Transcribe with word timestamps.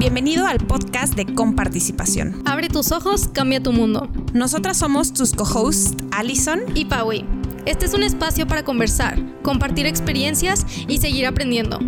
Bienvenido 0.00 0.46
al 0.46 0.56
podcast 0.56 1.12
de 1.12 1.26
Comparticipación. 1.34 2.42
Abre 2.46 2.68
tus 2.68 2.90
ojos, 2.90 3.28
cambia 3.28 3.62
tu 3.62 3.70
mundo. 3.70 4.08
Nosotras 4.32 4.78
somos 4.78 5.12
tus 5.12 5.34
co-hosts, 5.34 5.94
Allison 6.10 6.60
y 6.74 6.86
Paui. 6.86 7.28
Este 7.66 7.84
es 7.84 7.92
un 7.92 8.02
espacio 8.02 8.46
para 8.46 8.62
conversar, 8.62 9.18
compartir 9.42 9.84
experiencias 9.84 10.64
y 10.88 11.00
seguir 11.00 11.26
aprendiendo. 11.26 11.80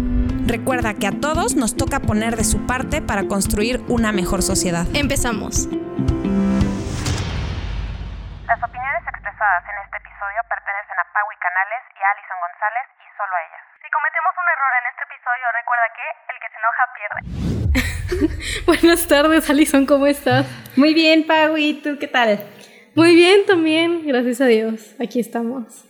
Recuerda 0.46 0.92
que 0.92 1.06
a 1.06 1.20
todos 1.20 1.56
nos 1.56 1.74
toca 1.74 2.00
poner 2.00 2.36
de 2.36 2.44
su 2.44 2.66
parte 2.66 3.00
para 3.00 3.28
construir 3.28 3.82
una 3.88 4.12
mejor 4.12 4.42
sociedad. 4.42 4.86
Empezamos. 4.92 5.64
Las 8.44 8.60
opiniones 8.62 9.02
expresadas 9.08 9.64
en 9.64 9.76
este 9.86 9.96
episodio 9.96 10.36
pertenecen 10.50 10.71
Paui 11.12 11.36
Canales 11.36 11.82
y 11.92 12.00
a 12.00 12.08
Alison 12.12 12.38
González 12.40 12.86
y 12.96 13.06
solo 13.16 13.32
a 13.36 13.40
ellas. 13.44 13.64
Si 13.80 13.88
cometemos 13.92 14.32
un 14.40 14.48
error 14.52 14.72
en 14.80 14.86
este 14.88 15.02
episodio, 15.08 15.44
recuerda 15.60 15.86
que 15.92 16.06
el 16.32 16.36
que 16.40 16.48
se 16.48 16.58
enoja 16.58 16.84
pierde. 16.96 17.20
Buenas 18.66 19.06
tardes, 19.06 19.50
Alison, 19.50 19.84
¿cómo 19.86 20.06
estás? 20.06 20.46
Muy 20.76 20.94
bien, 20.94 21.26
Paui, 21.26 21.82
¿tú 21.82 21.98
qué 22.00 22.08
tal? 22.08 22.40
Muy 22.94 23.14
bien 23.14 23.44
también, 23.46 24.06
gracias 24.06 24.40
a 24.40 24.46
Dios. 24.46 24.94
Aquí 25.00 25.20
estamos. 25.20 25.84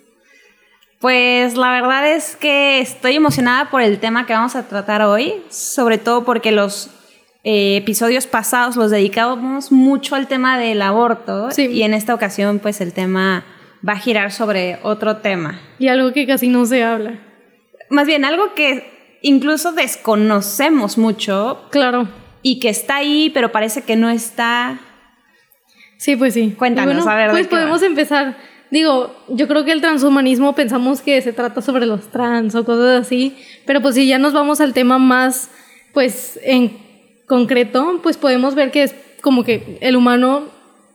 Pues 1.00 1.56
la 1.56 1.70
verdad 1.70 2.06
es 2.06 2.36
que 2.36 2.80
estoy 2.80 3.16
emocionada 3.16 3.70
por 3.70 3.82
el 3.82 4.00
tema 4.00 4.26
que 4.26 4.32
vamos 4.32 4.56
a 4.56 4.68
tratar 4.68 5.02
hoy, 5.02 5.44
sobre 5.50 5.98
todo 5.98 6.24
porque 6.24 6.52
los 6.52 6.90
eh, 7.44 7.76
episodios 7.76 8.26
pasados 8.26 8.76
los 8.76 8.90
dedicábamos 8.90 9.72
mucho 9.72 10.14
al 10.14 10.28
tema 10.28 10.58
del 10.58 10.80
aborto 10.82 11.48
y 11.56 11.82
en 11.82 11.94
esta 11.94 12.14
ocasión 12.14 12.60
pues 12.60 12.80
el 12.80 12.94
tema 12.94 13.44
va 13.86 13.94
a 13.94 13.98
girar 13.98 14.32
sobre 14.32 14.78
otro 14.82 15.18
tema. 15.18 15.60
Y 15.78 15.88
algo 15.88 16.12
que 16.12 16.26
casi 16.26 16.48
no 16.48 16.64
se 16.66 16.82
habla. 16.82 17.20
Más 17.90 18.06
bien 18.06 18.24
algo 18.24 18.54
que 18.54 19.18
incluso 19.22 19.72
desconocemos 19.72 20.98
mucho. 20.98 21.66
Claro. 21.70 22.08
Y 22.42 22.60
que 22.60 22.68
está 22.68 22.96
ahí, 22.96 23.30
pero 23.32 23.52
parece 23.52 23.82
que 23.82 23.96
no 23.96 24.10
está. 24.10 24.80
Sí, 25.98 26.16
pues 26.16 26.34
sí. 26.34 26.54
Cuéntanos, 26.58 27.06
a 27.06 27.14
ver. 27.14 27.30
Pues 27.30 27.46
podemos 27.46 27.82
empezar. 27.82 28.36
Digo, 28.70 29.14
yo 29.28 29.46
creo 29.48 29.64
que 29.64 29.72
el 29.72 29.80
transhumanismo 29.80 30.54
pensamos 30.54 31.02
que 31.02 31.20
se 31.20 31.32
trata 31.32 31.60
sobre 31.60 31.84
los 31.84 32.10
trans 32.10 32.54
o 32.54 32.64
cosas 32.64 33.02
así, 33.02 33.36
pero 33.66 33.82
pues 33.82 33.94
si 33.94 34.06
ya 34.06 34.18
nos 34.18 34.32
vamos 34.32 34.62
al 34.62 34.72
tema 34.72 34.98
más, 34.98 35.50
pues 35.92 36.40
en 36.42 36.78
concreto, 37.26 38.00
pues 38.02 38.16
podemos 38.16 38.54
ver 38.54 38.70
que 38.70 38.84
es 38.84 38.94
como 39.20 39.44
que 39.44 39.76
el 39.82 39.94
humano 39.94 40.44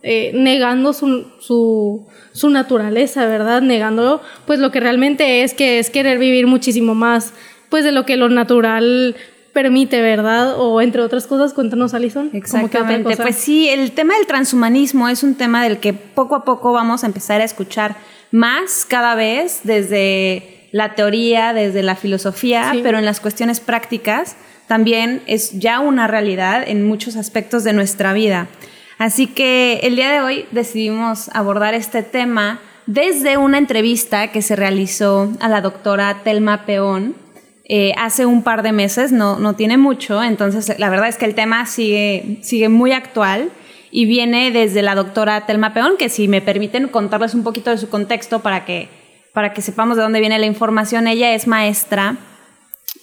eh, 0.09 0.31
negando 0.33 0.94
su, 0.94 1.25
su, 1.39 2.08
su, 2.31 2.50
naturaleza, 2.50 3.25
¿verdad? 3.25 3.61
Negándolo, 3.61 4.22
pues 4.45 4.59
lo 4.59 4.72
que 4.72 4.80
realmente 4.80 5.44
es 5.44 5.53
que 5.53 5.80
es 5.80 5.89
querer 5.89 6.17
vivir 6.17 6.47
muchísimo 6.47 6.95
más, 6.95 7.33
pues 7.67 7.83
de 7.83 7.91
lo 7.91 8.05
que 8.05 8.16
lo 8.16 8.30
natural 8.30 9.17
permite, 9.52 10.02
¿verdad? 10.02 10.58
O 10.58 10.81
entre 10.81 11.02
otras 11.02 11.28
cosas, 11.28 11.53
cuéntanos, 11.53 11.94
Alison. 11.94 12.30
Exactamente. 12.31 13.17
Pues 13.17 13.35
sí, 13.35 13.67
el 13.67 13.91
tema 13.91 14.16
del 14.16 14.28
transhumanismo 14.28 15.09
es 15.09 15.23
un 15.23 15.35
tema 15.35 15.61
del 15.61 15.80
que 15.80 15.91
poco 15.91 16.35
a 16.35 16.45
poco 16.45 16.72
vamos 16.72 17.03
a 17.03 17.08
empezar 17.08 17.41
a 17.41 17.44
escuchar 17.44 17.97
más 18.31 18.85
cada 18.88 19.13
vez 19.13 19.59
desde 19.63 20.69
la 20.72 20.95
teoría, 20.95 21.52
desde 21.52 21.83
la 21.83 21.97
filosofía, 21.97 22.73
pero 22.81 22.97
en 22.97 23.03
las 23.03 23.19
cuestiones 23.19 23.59
prácticas 23.59 24.38
también 24.67 25.22
es 25.28 25.59
ya 25.59 25.81
una 25.81 26.08
realidad 26.08 26.63
en 26.66 26.88
muchos 26.88 27.17
aspectos 27.17 27.66
de 27.66 27.73
nuestra 27.73 28.13
vida. 28.13 28.47
Así 28.98 29.28
que 29.28 29.80
el 29.84 29.95
día 29.95 30.12
de 30.12 30.22
hoy 30.22 30.45
decidimos 30.52 31.30
abordar 31.34 31.76
este 31.76 32.02
tema 32.02 32.59
desde 32.88 33.38
una 33.38 33.58
entrevista 33.58 34.31
que 34.31 34.42
se 34.42 34.56
realizó 34.56 35.31
a 35.40 35.50
la 35.50 35.62
doctora 35.62 36.22
Telma 36.23 36.66
Peón, 36.66 37.16
eh, 37.66 37.94
hace 37.98 38.25
un 38.25 38.44
par 38.44 38.64
de 38.64 38.72
meses, 38.72 39.12
no, 39.12 39.38
no 39.38 39.53
tiene 39.53 39.78
mucho, 39.78 40.23
entonces 40.23 40.80
la 40.80 40.90
verdad 40.90 41.09
es 41.09 41.18
que 41.18 41.25
el 41.25 41.36
tema 41.36 41.66
sigue, 41.66 42.40
sigue 42.42 42.70
muy 42.70 42.94
actual 42.94 43.52
y 43.92 44.06
viene 44.06 44.52
desde 44.52 44.81
la 44.81 44.96
doctora 44.96 45.46
Telma 45.46 45.74
Peón, 45.74 45.97
que 46.00 46.09
si 46.09 46.28
me 46.28 46.41
permiten 46.41 46.88
contarles 46.88 47.34
un 47.34 47.44
poquito 47.44 47.69
de 47.69 47.78
su 47.78 47.90
contexto 47.90 48.40
para 48.40 48.66
que, 48.66 48.88
para 49.34 49.53
que 49.53 49.62
sepamos 49.62 49.97
de 49.97 50.03
dónde 50.03 50.22
viene 50.22 50.40
la 50.40 50.46
información, 50.46 51.07
ella 51.07 51.36
es 51.36 51.46
maestra 51.46 52.18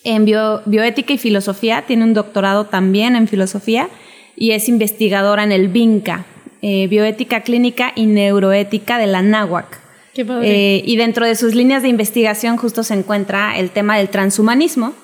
en 0.03 0.25
bioética 0.25 1.13
y 1.13 1.19
filosofía, 1.19 1.83
tiene 1.83 2.05
un 2.05 2.15
doctorado 2.15 2.65
también 2.65 3.17
en 3.17 3.29
filosofía 3.29 3.89
y 4.37 4.53
es 4.53 4.69
investigadora 4.69 5.45
en 5.45 5.53
el 5.53 5.69
BINCA, 5.69 6.27
eh, 6.63 6.87
bioética 6.89 7.43
clínica 7.43 7.93
y 7.95 8.07
neuroética 8.07 8.99
de 8.99 9.07
la 9.07 9.23
NAWAC. 9.23 9.81
Eh, 10.17 10.83
y 10.85 10.97
dentro 10.97 11.27
de 11.27 11.35
sus 11.35 11.55
líneas 11.55 11.83
de 11.83 11.89
investigación 11.89 12.57
justo 12.57 12.85
se 12.85 12.95
encuentra 12.95 13.59
el 13.59 13.71
tema 13.71 13.97
del 13.97 14.09
transhumanismo, 14.09 14.95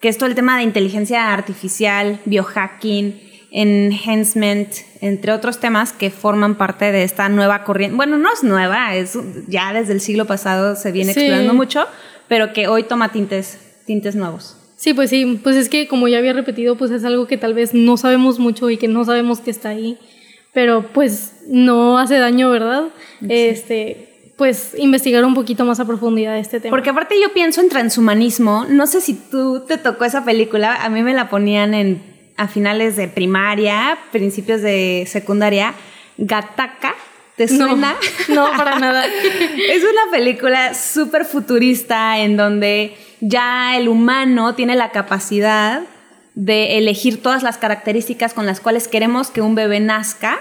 que 0.00 0.08
es 0.08 0.16
todo 0.16 0.28
el 0.28 0.34
tema 0.34 0.56
de 0.56 0.62
inteligencia 0.62 1.32
artificial, 1.32 2.20
biohacking, 2.24 3.20
enhancement, 3.50 4.68
entre 5.00 5.32
otros 5.32 5.58
temas 5.58 5.92
que 5.92 6.10
forman 6.10 6.54
parte 6.54 6.92
de 6.92 7.02
esta 7.02 7.28
nueva 7.28 7.64
corriente. 7.64 7.96
Bueno, 7.96 8.16
no 8.16 8.32
es 8.32 8.44
nueva, 8.44 8.94
es 8.94 9.18
ya 9.48 9.72
desde 9.72 9.92
el 9.92 10.00
siglo 10.00 10.24
pasado 10.26 10.76
se 10.76 10.92
viene 10.92 11.12
explorando 11.12 11.52
mucho, 11.52 11.86
pero 12.28 12.52
que 12.52 12.68
hoy 12.68 12.84
toma 12.84 13.10
tintes, 13.10 13.58
tintes 13.86 14.14
nuevos. 14.14 14.59
Sí, 14.80 14.94
pues 14.94 15.10
sí, 15.10 15.38
pues 15.42 15.56
es 15.56 15.68
que 15.68 15.86
como 15.86 16.08
ya 16.08 16.16
había 16.16 16.32
repetido, 16.32 16.74
pues 16.74 16.90
es 16.90 17.04
algo 17.04 17.26
que 17.26 17.36
tal 17.36 17.52
vez 17.52 17.74
no 17.74 17.98
sabemos 17.98 18.38
mucho 18.38 18.70
y 18.70 18.78
que 18.78 18.88
no 18.88 19.04
sabemos 19.04 19.40
que 19.40 19.50
está 19.50 19.68
ahí, 19.68 19.98
pero 20.54 20.86
pues 20.94 21.34
no 21.48 21.98
hace 21.98 22.16
daño, 22.16 22.50
¿verdad? 22.50 22.84
Este, 23.28 24.32
pues 24.38 24.74
investigar 24.78 25.22
un 25.26 25.34
poquito 25.34 25.66
más 25.66 25.80
a 25.80 25.84
profundidad 25.84 26.38
este 26.38 26.60
tema. 26.60 26.70
Porque 26.70 26.88
aparte 26.88 27.20
yo 27.20 27.30
pienso 27.34 27.60
en 27.60 27.68
transhumanismo, 27.68 28.64
no 28.70 28.86
sé 28.86 29.02
si 29.02 29.12
tú 29.12 29.66
te 29.68 29.76
tocó 29.76 30.06
esa 30.06 30.24
película, 30.24 30.82
a 30.82 30.88
mí 30.88 31.02
me 31.02 31.12
la 31.12 31.28
ponían 31.28 31.74
en 31.74 32.02
a 32.38 32.48
finales 32.48 32.96
de 32.96 33.06
primaria, 33.06 33.98
principios 34.12 34.62
de 34.62 35.04
secundaria, 35.06 35.74
Gataka. 36.16 36.94
¿Te 37.36 37.48
suena? 37.48 37.96
No, 38.28 38.48
para 38.56 38.78
nada. 38.78 39.04
es 39.68 39.82
una 39.82 40.10
película 40.10 40.72
súper 40.72 41.26
futurista 41.26 42.18
en 42.18 42.38
donde 42.38 42.96
ya 43.20 43.76
el 43.76 43.88
humano 43.88 44.54
tiene 44.54 44.76
la 44.76 44.90
capacidad 44.90 45.82
de 46.34 46.78
elegir 46.78 47.22
todas 47.22 47.42
las 47.42 47.58
características 47.58 48.34
con 48.34 48.46
las 48.46 48.60
cuales 48.60 48.88
queremos 48.88 49.30
que 49.30 49.42
un 49.42 49.54
bebé 49.54 49.80
nazca 49.80 50.38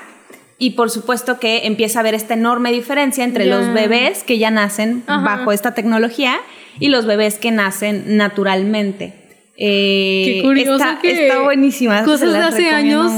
y 0.57 0.72
por 0.72 0.89
supuesto 0.89 1.39
que 1.39 1.66
empieza 1.66 2.00
a 2.00 2.01
haber 2.01 2.13
esta 2.13 2.34
enorme 2.34 2.72
diferencia 2.72 3.23
entre 3.23 3.45
los 3.45 3.73
bebés 3.73 4.23
que 4.23 4.38
ya 4.38 4.51
nacen 4.51 5.03
bajo 5.07 5.51
esta 5.51 5.73
tecnología 5.73 6.38
y 6.79 6.89
los 6.89 7.06
bebés 7.06 7.38
que 7.38 7.51
nacen 7.51 8.18
naturalmente. 8.18 9.13
Eh, 9.57 10.23
Qué 10.25 10.41
curioso 10.44 10.75
está, 10.75 11.00
está 11.03 11.41
buenísima. 11.41 12.03
Cosas 12.03 12.31
de 12.31 12.39
hace 12.39 12.69
años 12.69 13.12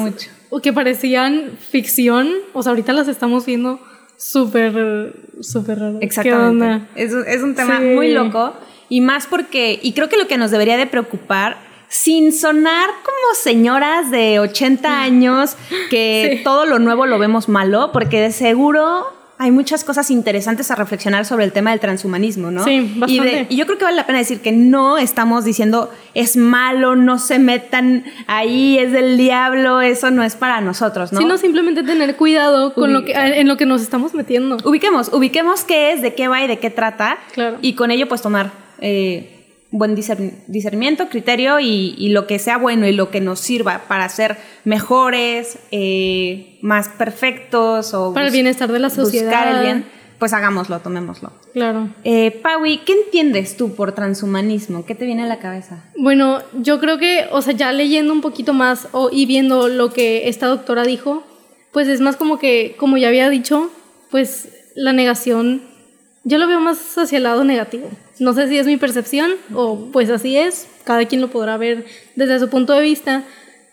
o 0.50 0.60
que 0.60 0.74
parecían 0.74 1.52
ficción, 1.72 2.30
o 2.54 2.64
sea, 2.64 2.72
ahorita 2.72 2.94
las 2.94 3.08
estamos 3.08 3.46
viendo 3.46 3.80
súper, 4.18 5.14
súper 5.42 5.80
raro. 5.80 6.00
Exactamente. 6.02 6.88
Es, 6.96 7.14
es, 7.14 7.42
un 7.42 7.56
tema 7.56 7.80
muy 7.80 8.12
loco 8.12 8.54
y 8.92 9.00
más 9.00 9.26
porque, 9.26 9.80
y 9.82 9.94
creo 9.94 10.10
que 10.10 10.18
lo 10.18 10.28
que 10.28 10.38
nos 10.38 10.52
debería 10.52 10.76
de 10.76 10.86
preocupar 10.86 11.56
sin 11.88 12.34
sonar 12.34 12.90
como 13.04 13.36
señoras 13.42 14.12
de 14.12 14.40
80 14.40 15.02
años 15.02 15.56
que 15.90 16.42
todo 16.44 16.66
lo 16.66 16.78
nuevo 16.78 17.06
lo 17.06 17.18
vemos 17.18 17.48
malo, 17.48 17.92
porque 17.94 18.20
de 18.20 18.34
seguro 18.34 19.08
hay 19.38 19.50
muchas 19.50 19.86
cosas 19.86 20.12
interesantes 20.12 20.72
a 20.72 20.76
reflexionar 20.76 21.26
sobre 21.26 21.46
el 21.46 21.54
tema 21.54 21.72
del 21.72 21.80
transhumanismo, 21.80 22.52
¿no? 22.52 22.66
Sí, 22.66 22.94
bastante. 22.98 23.48
Y, 23.50 23.56
yo 23.56 23.66
creo 23.66 23.78
que 23.78 23.86
vale 23.86 23.96
la 23.96 24.06
pena 24.06 24.20
decir 24.20 24.42
que 24.42 24.52
no 24.52 24.98
estamos 24.98 25.46
diciendo 25.46 25.90
es 26.14 26.36
malo, 26.36 26.98
no 26.98 27.18
se 27.18 27.40
metan 27.40 28.04
ahí, 28.28 28.78
es 28.78 28.92
del 28.92 29.18
diablo, 29.18 29.80
eso 29.80 30.12
no 30.12 30.22
es 30.22 30.36
para 30.36 30.60
nosotros, 30.60 31.14
¿no? 31.14 31.22
Sino 31.22 31.38
simplemente 31.38 31.84
tener 31.84 32.18
cuidado 32.18 32.74
con 32.74 32.92
lo 32.92 33.06
que, 33.06 33.14
en 33.14 33.48
lo 33.48 33.56
que 33.56 33.66
nos 33.66 33.82
estamos 33.82 34.14
metiendo. 34.14 34.58
Ubiquemos, 34.66 35.14
ubiquemos 35.14 35.64
qué 35.64 35.94
es, 35.94 36.02
de 36.02 36.14
qué 36.14 36.28
va 36.28 36.44
y 36.44 36.48
de 36.48 36.60
qué 36.60 36.70
trata. 36.70 37.20
Claro. 37.32 37.58
Y 37.62 37.76
con 37.76 37.90
ello 37.90 38.10
pues 38.10 38.22
tomar... 38.22 38.52
Eh, 38.82 39.38
buen 39.72 39.96
discernimiento, 39.96 41.08
criterio 41.08 41.60
y, 41.60 42.10
lo 42.10 42.28
que 42.28 42.40
sea 42.40 42.58
bueno 42.58 42.86
y 42.88 42.92
lo 42.92 43.10
que 43.10 43.22
nos 43.22 43.40
sirva 43.40 43.84
para 43.88 44.08
ser 44.10 44.38
mejores, 44.66 45.58
eh, 45.72 46.60
más 46.62 46.90
perfectos 46.90 47.94
o 47.94 48.14
para 48.14 48.28
el 48.28 48.34
bienestar 48.34 48.72
de 48.72 48.80
la 48.80 48.90
sociedad. 48.90 49.32
Buscar 49.32 49.56
el 49.56 49.64
bien, 49.64 49.86
pues 50.20 50.34
hagámoslo, 50.34 50.80
tomémoslo. 50.80 51.32
Claro. 51.54 51.90
Eh, 52.04 52.32
Paui, 52.32 52.80
¿qué 52.80 52.94
entiendes 52.94 53.56
tú 53.56 53.74
por 53.74 53.94
transhumanismo? 53.94 54.86
¿Qué 54.86 54.94
te 54.94 55.06
viene 55.06 55.24
a 55.24 55.28
la 55.28 55.40
cabeza? 55.40 55.86
Bueno, 55.98 56.40
yo 56.62 56.80
creo 56.82 56.98
que, 56.98 57.28
o 57.32 57.42
sea, 57.42 57.54
ya 57.54 57.72
leyendo 57.72 58.12
un 58.12 58.22
poquito 58.22 58.54
más 58.54 58.90
o, 58.92 59.10
y 59.10 59.26
viendo 59.26 59.70
lo 59.70 59.94
que 59.94 60.28
esta 60.28 60.48
doctora 60.48 60.84
dijo, 60.84 61.24
pues 61.72 61.88
es 61.88 62.02
más 62.02 62.18
como 62.18 62.40
que, 62.40 62.76
como 62.78 62.98
ya 62.98 63.08
había 63.08 63.30
dicho, 63.30 63.70
pues 64.10 64.50
la 64.76 64.92
negación, 64.92 65.62
yo 66.26 66.38
lo 66.38 66.48
veo 66.48 66.60
más 66.60 66.98
hacia 66.98 67.18
el 67.18 67.24
lado 67.24 67.46
negativo. 67.46 67.90
No 68.20 68.34
sé 68.34 68.48
si 68.48 68.58
es 68.58 68.66
mi 68.68 68.78
percepción 68.78 69.32
o 69.54 69.90
pues 69.92 70.10
así 70.10 70.38
es, 70.38 70.68
cada 70.84 71.06
quien 71.06 71.22
lo 71.22 71.30
podrá 71.30 71.58
ver 71.58 71.86
desde 72.16 72.40
su 72.40 72.50
punto 72.50 72.74
de 72.74 72.82
vista, 72.82 73.24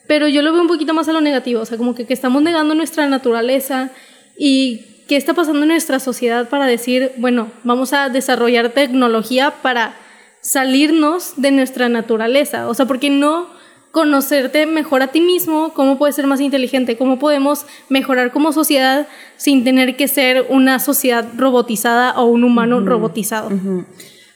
pero 0.07 0.29
yo 0.29 0.43
lo 0.43 0.53
veo 0.53 0.63
un 0.63 0.69
poquito 0.69 0.95
más 0.95 1.09
a 1.09 1.13
lo 1.13 1.21
negativo, 1.21 1.61
o 1.61 1.67
sea, 1.67 1.77
como 1.77 1.95
que, 1.95 2.07
que 2.07 2.15
estamos 2.15 2.43
negando 2.43 2.75
nuestra 2.75 3.07
naturaleza 3.07 3.91
y 4.37 5.05
qué 5.09 5.17
está 5.17 5.35
pasando 5.35 5.63
en 5.63 5.69
nuestra 5.69 6.01
sociedad 6.01 6.49
para 6.49 6.67
decir, 6.67 7.13
bueno, 7.17 7.51
vamos 7.65 7.93
a 7.93 8.09
desarrollar 8.09 8.71
tecnología 8.71 9.55
para 9.63 9.97
salirnos 10.41 11.35
de 11.37 11.51
nuestra 11.51 11.89
naturaleza, 11.89 12.69
o 12.69 12.75
sea, 12.75 12.87
porque 12.87 13.11
no 13.11 13.49
conocerte 13.91 14.67
mejor 14.67 15.03
a 15.03 15.09
ti 15.09 15.21
mismo, 15.21 15.73
cómo 15.75 15.99
puedes 15.99 16.15
ser 16.15 16.27
más 16.27 16.41
inteligente, 16.41 16.97
cómo 16.97 17.19
podemos 17.19 17.67
mejorar 17.89 18.33
como 18.33 18.53
sociedad 18.53 19.09
sin 19.37 19.65
tener 19.65 19.97
que 19.97 20.09
ser 20.09 20.47
una 20.51 20.79
sociedad 20.79 21.27
robotizada 21.37 22.13
o 22.21 22.27
un 22.27 22.45
humano 22.45 22.81
robotizado. 22.81 23.51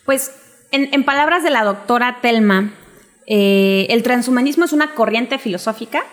Pues 0.05 0.33
en, 0.71 1.05
palabras 1.05 1.43
de 1.43 1.51
la 1.51 1.65
doctora 1.65 2.19
Telma, 2.23 2.73
eh, 3.27 3.87
el 3.91 4.03
transhumanismo 4.03 4.65
es 4.65 4.73
una 4.73 4.95
corriente 4.95 5.39
filosófica, 5.39 6.05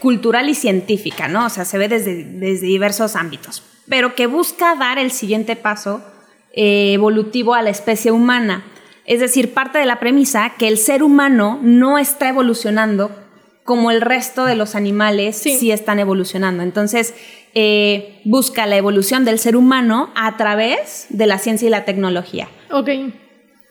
cultural 0.00 0.48
y 0.48 0.54
científica, 0.54 1.28
¿no? 1.28 1.46
O 1.46 1.50
sea, 1.50 1.64
se 1.64 1.78
ve 1.78 1.88
desde, 1.88 2.24
desde 2.24 2.66
diversos 2.66 3.14
ámbitos, 3.14 3.62
pero 3.88 4.14
que 4.14 4.26
busca 4.26 4.74
dar 4.74 4.98
el 4.98 5.10
siguiente 5.10 5.54
paso 5.54 6.02
eh, 6.52 6.92
evolutivo 6.94 7.54
a 7.54 7.62
la 7.62 7.70
especie 7.70 8.10
humana 8.10 8.64
es 9.06 9.20
decir, 9.20 9.54
parte 9.54 9.78
de 9.78 9.86
la 9.86 10.00
premisa 10.00 10.52
que 10.58 10.68
el 10.68 10.78
ser 10.78 11.02
humano 11.02 11.60
no 11.62 11.96
está 11.96 12.28
evolucionando 12.28 13.10
como 13.64 13.90
el 13.90 14.00
resto 14.00 14.44
de 14.44 14.56
los 14.56 14.74
animales 14.74 15.36
sí, 15.36 15.70
están 15.70 15.98
evolucionando. 15.98 16.62
Entonces, 16.62 17.14
eh, 17.54 18.20
busca 18.24 18.66
la 18.66 18.76
evolución 18.76 19.24
del 19.24 19.38
ser 19.38 19.56
humano 19.56 20.10
a 20.14 20.36
través 20.36 21.06
de 21.08 21.26
la 21.26 21.38
ciencia 21.38 21.66
y 21.66 21.70
la 21.70 21.84
tecnología. 21.84 22.48
Ok. 22.70 22.90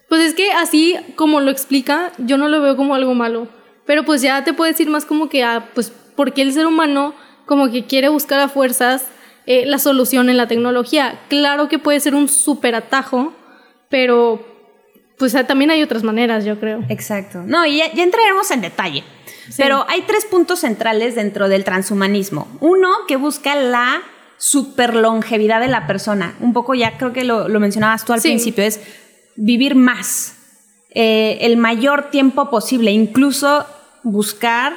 Pues 0.09 0.21
es 0.21 0.33
que 0.33 0.51
así 0.51 0.97
como 1.15 1.39
lo 1.39 1.51
explica, 1.51 2.11
yo 2.17 2.37
no 2.37 2.47
lo 2.47 2.61
veo 2.61 2.75
como 2.75 2.95
algo 2.95 3.13
malo. 3.13 3.47
Pero 3.85 4.03
pues 4.03 4.21
ya 4.21 4.43
te 4.43 4.53
puedo 4.53 4.71
decir 4.71 4.89
más 4.89 5.05
como 5.05 5.29
que, 5.29 5.43
ah, 5.43 5.69
pues, 5.73 5.91
porque 6.15 6.41
el 6.41 6.53
ser 6.53 6.65
humano 6.65 7.13
como 7.45 7.71
que 7.71 7.85
quiere 7.85 8.09
buscar 8.09 8.39
a 8.39 8.49
fuerzas 8.49 9.05
eh, 9.45 9.65
la 9.65 9.77
solución 9.77 10.29
en 10.29 10.37
la 10.37 10.47
tecnología. 10.47 11.19
Claro 11.29 11.69
que 11.69 11.77
puede 11.77 11.99
ser 11.99 12.15
un 12.15 12.27
súper 12.27 12.73
atajo, 12.75 13.33
pero 13.89 14.43
pues 15.17 15.33
también 15.47 15.71
hay 15.71 15.83
otras 15.83 16.03
maneras, 16.03 16.45
yo 16.45 16.59
creo. 16.59 16.83
Exacto. 16.89 17.43
No, 17.45 17.65
y 17.65 17.77
ya, 17.77 17.85
entraremos 17.85 18.49
en 18.51 18.61
detalle. 18.61 19.03
Pero 19.57 19.85
hay 19.87 20.01
tres 20.01 20.25
puntos 20.25 20.59
centrales 20.59 21.15
dentro 21.15 21.47
del 21.47 21.63
transhumanismo. 21.63 22.47
Uno, 22.59 22.89
que 23.07 23.15
busca 23.15 23.55
la 23.55 24.01
superlongevidad 24.37 25.61
de 25.61 25.67
la 25.67 25.85
persona. 25.87 26.35
Un 26.39 26.51
poco 26.51 26.73
ya 26.73 26.97
creo 26.97 27.13
que 27.13 27.23
lo, 27.23 27.47
mencionabas 27.59 28.03
tú 28.03 28.13
al 28.13 28.21
principio, 28.21 28.63
es 28.63 28.81
vivir 29.35 29.75
más, 29.75 30.35
eh, 30.91 31.37
el 31.41 31.57
mayor 31.57 32.09
tiempo 32.09 32.49
posible, 32.49 32.91
incluso 32.91 33.65
buscar 34.03 34.73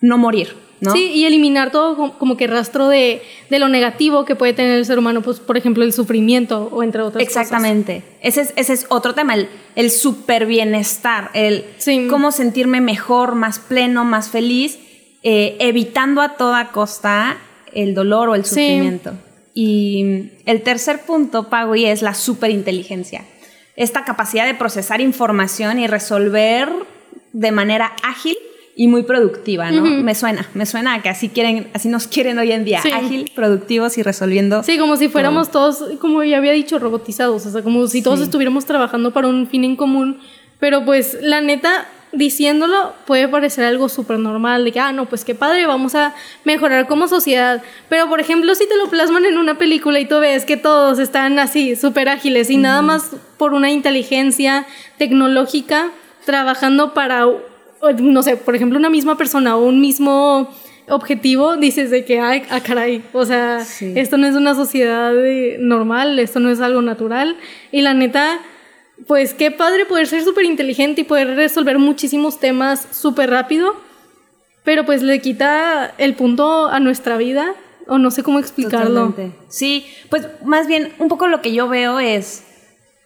no 0.00 0.18
morir. 0.18 0.66
Sí, 0.92 1.10
y 1.14 1.24
eliminar 1.24 1.72
todo 1.72 2.18
como 2.18 2.36
que 2.36 2.46
rastro 2.46 2.88
de, 2.88 3.22
lo 3.50 3.68
negativo 3.68 4.24
que 4.24 4.36
puede 4.36 4.52
tener 4.52 4.76
el 4.76 4.84
ser 4.84 4.98
humano, 4.98 5.22
pues 5.22 5.40
por 5.40 5.56
ejemplo 5.56 5.82
el 5.82 5.92
sufrimiento 5.92 6.68
o 6.70 6.82
entre 6.82 7.02
otras 7.02 7.22
Exactamente. 7.22 8.02
Ese 8.20 8.42
es, 8.42 8.52
ese 8.56 8.74
es 8.74 8.86
otro 8.90 9.14
tema, 9.14 9.34
el, 9.34 9.48
el 9.74 9.90
super 9.90 10.46
bienestar, 10.46 11.30
el 11.32 11.64
cómo 12.10 12.30
sentirme 12.30 12.80
mejor, 12.80 13.36
más 13.36 13.58
pleno, 13.58 14.04
más 14.04 14.28
feliz, 14.28 14.78
eh, 15.22 15.56
evitando 15.60 16.20
a 16.20 16.36
toda 16.36 16.72
costa 16.72 17.38
el 17.72 17.94
dolor 17.94 18.28
o 18.28 18.34
el 18.34 18.44
sufrimiento. 18.44 19.14
Y 19.54 20.32
el 20.44 20.62
tercer 20.62 21.00
punto, 21.06 21.48
Pagui, 21.48 21.86
es 21.86 22.02
la 22.02 22.12
superinteligencia. 22.12 23.24
Esta 23.76 24.04
capacidad 24.04 24.46
de 24.46 24.54
procesar 24.54 25.00
información 25.00 25.78
y 25.78 25.86
resolver 25.86 26.68
de 27.32 27.52
manera 27.52 27.92
ágil 28.02 28.36
y 28.74 28.88
muy 28.88 29.04
productiva, 29.04 29.70
¿no? 29.70 29.82
Me 29.82 30.14
suena, 30.14 30.48
me 30.52 30.66
suena 30.66 30.94
a 30.94 31.02
que 31.02 31.08
así 31.08 31.30
quieren, 31.30 31.68
así 31.72 31.88
nos 31.88 32.06
quieren 32.06 32.38
hoy 32.38 32.52
en 32.52 32.64
día, 32.64 32.82
ágil, 32.94 33.30
productivos 33.34 33.96
y 33.96 34.02
resolviendo. 34.02 34.62
Sí, 34.62 34.76
como 34.78 34.96
si 34.96 35.08
fuéramos 35.08 35.50
todos, 35.50 35.82
como 35.98 36.22
ya 36.22 36.36
había 36.36 36.52
dicho, 36.52 36.78
robotizados, 36.78 37.46
o 37.46 37.50
sea, 37.50 37.62
como 37.62 37.86
si 37.86 38.02
todos 38.02 38.20
estuviéramos 38.20 38.66
trabajando 38.66 39.12
para 39.14 39.28
un 39.28 39.46
fin 39.46 39.64
en 39.64 39.76
común, 39.76 40.18
pero 40.60 40.84
pues 40.84 41.16
la 41.22 41.40
neta, 41.40 41.86
diciéndolo 42.12 42.94
puede 43.06 43.28
parecer 43.28 43.64
algo 43.64 43.88
súper 43.88 44.18
normal, 44.18 44.64
de 44.64 44.72
que, 44.72 44.80
ah, 44.80 44.92
no, 44.92 45.06
pues 45.06 45.24
qué 45.24 45.34
padre, 45.34 45.66
vamos 45.66 45.94
a 45.94 46.14
mejorar 46.44 46.86
como 46.86 47.08
sociedad. 47.08 47.62
Pero, 47.88 48.08
por 48.08 48.20
ejemplo, 48.20 48.54
si 48.54 48.68
te 48.68 48.76
lo 48.76 48.88
plasman 48.88 49.24
en 49.24 49.38
una 49.38 49.58
película 49.58 50.00
y 50.00 50.06
tú 50.06 50.18
ves 50.18 50.44
que 50.44 50.56
todos 50.56 50.98
están 50.98 51.38
así, 51.38 51.76
súper 51.76 52.08
ágiles 52.08 52.50
y 52.50 52.56
nada 52.56 52.82
más 52.82 53.10
por 53.36 53.52
una 53.52 53.70
inteligencia 53.70 54.66
tecnológica 54.98 55.90
trabajando 56.24 56.94
para 56.94 57.26
no 57.98 58.22
sé, 58.22 58.36
por 58.36 58.56
ejemplo, 58.56 58.78
una 58.78 58.90
misma 58.90 59.16
persona 59.16 59.56
o 59.56 59.64
un 59.64 59.80
mismo 59.80 60.50
objetivo, 60.88 61.56
dices 61.56 61.90
de 61.90 62.04
que, 62.04 62.20
ay, 62.20 62.42
ah, 62.50 62.60
caray, 62.60 63.02
o 63.12 63.24
sea, 63.24 63.64
esto 63.80 64.16
no 64.16 64.26
es 64.26 64.34
una 64.34 64.54
sociedad 64.54 65.12
normal, 65.58 66.18
esto 66.18 66.40
no 66.40 66.50
es 66.50 66.60
algo 66.60 66.82
natural. 66.82 67.36
Y 67.72 67.82
la 67.82 67.94
neta, 67.94 68.38
pues 69.06 69.34
qué 69.34 69.50
padre 69.50 69.84
poder 69.86 70.06
ser 70.06 70.22
súper 70.24 70.44
inteligente 70.44 71.02
y 71.02 71.04
poder 71.04 71.36
resolver 71.36 71.78
muchísimos 71.78 72.40
temas 72.40 72.86
súper 72.90 73.30
rápido, 73.30 73.76
pero 74.64 74.84
pues 74.84 75.02
le 75.02 75.20
quita 75.20 75.94
el 75.98 76.14
punto 76.14 76.68
a 76.68 76.80
nuestra 76.80 77.16
vida, 77.16 77.54
o 77.86 77.98
no 77.98 78.10
sé 78.10 78.22
cómo 78.22 78.38
explicarlo. 78.38 79.14
Sí, 79.48 79.86
pues 80.10 80.28
más 80.44 80.66
bien, 80.66 80.92
un 80.98 81.08
poco 81.08 81.28
lo 81.28 81.40
que 81.40 81.52
yo 81.52 81.68
veo 81.68 82.00
es 82.00 82.44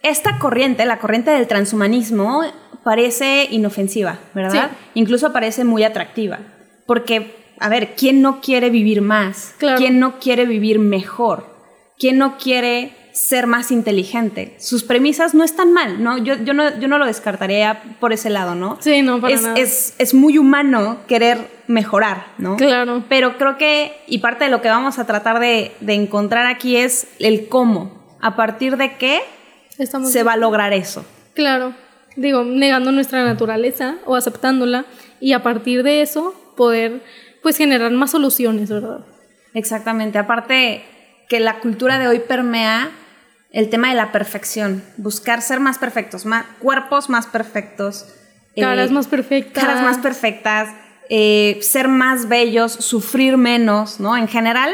esta 0.01 0.39
corriente, 0.39 0.85
la 0.85 0.97
corriente 0.97 1.31
del 1.31 1.47
transhumanismo, 1.47 2.43
parece 2.83 3.47
inofensiva, 3.51 4.19
¿verdad? 4.33 4.71
Incluso 4.95 5.31
parece 5.31 5.63
muy 5.63 5.83
atractiva. 5.83 6.39
Porque, 6.87 7.35
a 7.59 7.69
ver, 7.69 7.93
¿quién 7.95 8.21
no 8.21 8.41
quiere 8.41 8.69
vivir 8.71 9.01
más? 9.01 9.53
¿Quién 9.77 9.99
no 9.99 10.19
quiere 10.19 10.45
vivir 10.45 10.79
mejor? 10.79 11.45
¿Quién 11.99 12.17
no 12.17 12.37
quiere 12.37 12.93
ser 13.13 13.47
más 13.47 13.71
inteligente? 13.71 14.55
Sus 14.57 14.83
premisas 14.83 15.33
no 15.33 15.43
están 15.43 15.73
mal, 15.73 16.03
¿no? 16.03 16.17
Yo, 16.17 16.35
yo, 16.35 16.53
no, 16.53 16.79
yo 16.79 16.87
no 16.87 16.97
lo 16.97 17.05
descartaría 17.05 17.81
por 17.99 18.13
ese 18.13 18.29
lado, 18.29 18.55
¿no? 18.55 18.77
Sí, 18.81 19.01
no, 19.01 19.19
para 19.19 19.33
es, 19.33 19.41
nada. 19.41 19.55
Es, 19.57 19.95
es 19.97 20.13
muy 20.13 20.37
humano 20.37 20.99
querer 21.07 21.47
mejorar, 21.67 22.27
¿no? 22.37 22.57
Claro. 22.57 23.03
Pero 23.09 23.37
creo 23.37 23.57
que, 23.57 23.93
y 24.07 24.19
parte 24.19 24.45
de 24.45 24.51
lo 24.51 24.61
que 24.61 24.69
vamos 24.69 24.99
a 24.99 25.05
tratar 25.05 25.39
de, 25.39 25.71
de 25.79 25.93
encontrar 25.93 26.45
aquí 26.45 26.77
es 26.77 27.07
el 27.19 27.47
cómo. 27.47 28.17
¿A 28.21 28.35
partir 28.35 28.77
de 28.77 28.97
qué 28.97 29.21
se 30.03 30.23
va 30.23 30.33
a 30.33 30.37
lograr 30.37 30.73
eso? 30.73 31.05
Claro 31.33 31.73
digo, 32.15 32.43
negando 32.43 32.91
nuestra 32.91 33.23
naturaleza 33.23 33.97
o 34.05 34.15
aceptándola 34.15 34.85
y 35.19 35.33
a 35.33 35.43
partir 35.43 35.83
de 35.83 36.01
eso 36.01 36.33
poder 36.55 37.01
pues 37.41 37.57
generar 37.57 37.91
más 37.91 38.11
soluciones, 38.11 38.69
¿verdad? 38.69 39.05
Exactamente, 39.53 40.17
aparte 40.17 40.83
que 41.27 41.39
la 41.39 41.59
cultura 41.59 41.97
de 41.97 42.07
hoy 42.07 42.19
permea 42.19 42.91
el 43.51 43.69
tema 43.69 43.89
de 43.89 43.95
la 43.95 44.11
perfección, 44.11 44.83
buscar 44.97 45.41
ser 45.41 45.59
más 45.59 45.77
perfectos, 45.77 46.25
más, 46.25 46.45
cuerpos 46.59 47.09
más 47.09 47.27
perfectos, 47.27 48.05
caras 48.55 48.89
eh, 48.89 48.93
más 48.93 49.07
perfectas, 49.07 49.63
caras 49.63 49.83
más 49.83 49.97
perfectas, 49.97 50.69
eh, 51.09 51.59
ser 51.61 51.87
más 51.87 52.29
bellos, 52.29 52.71
sufrir 52.71 53.35
menos, 53.35 53.99
¿no? 53.99 54.15
En 54.15 54.29
general, 54.29 54.73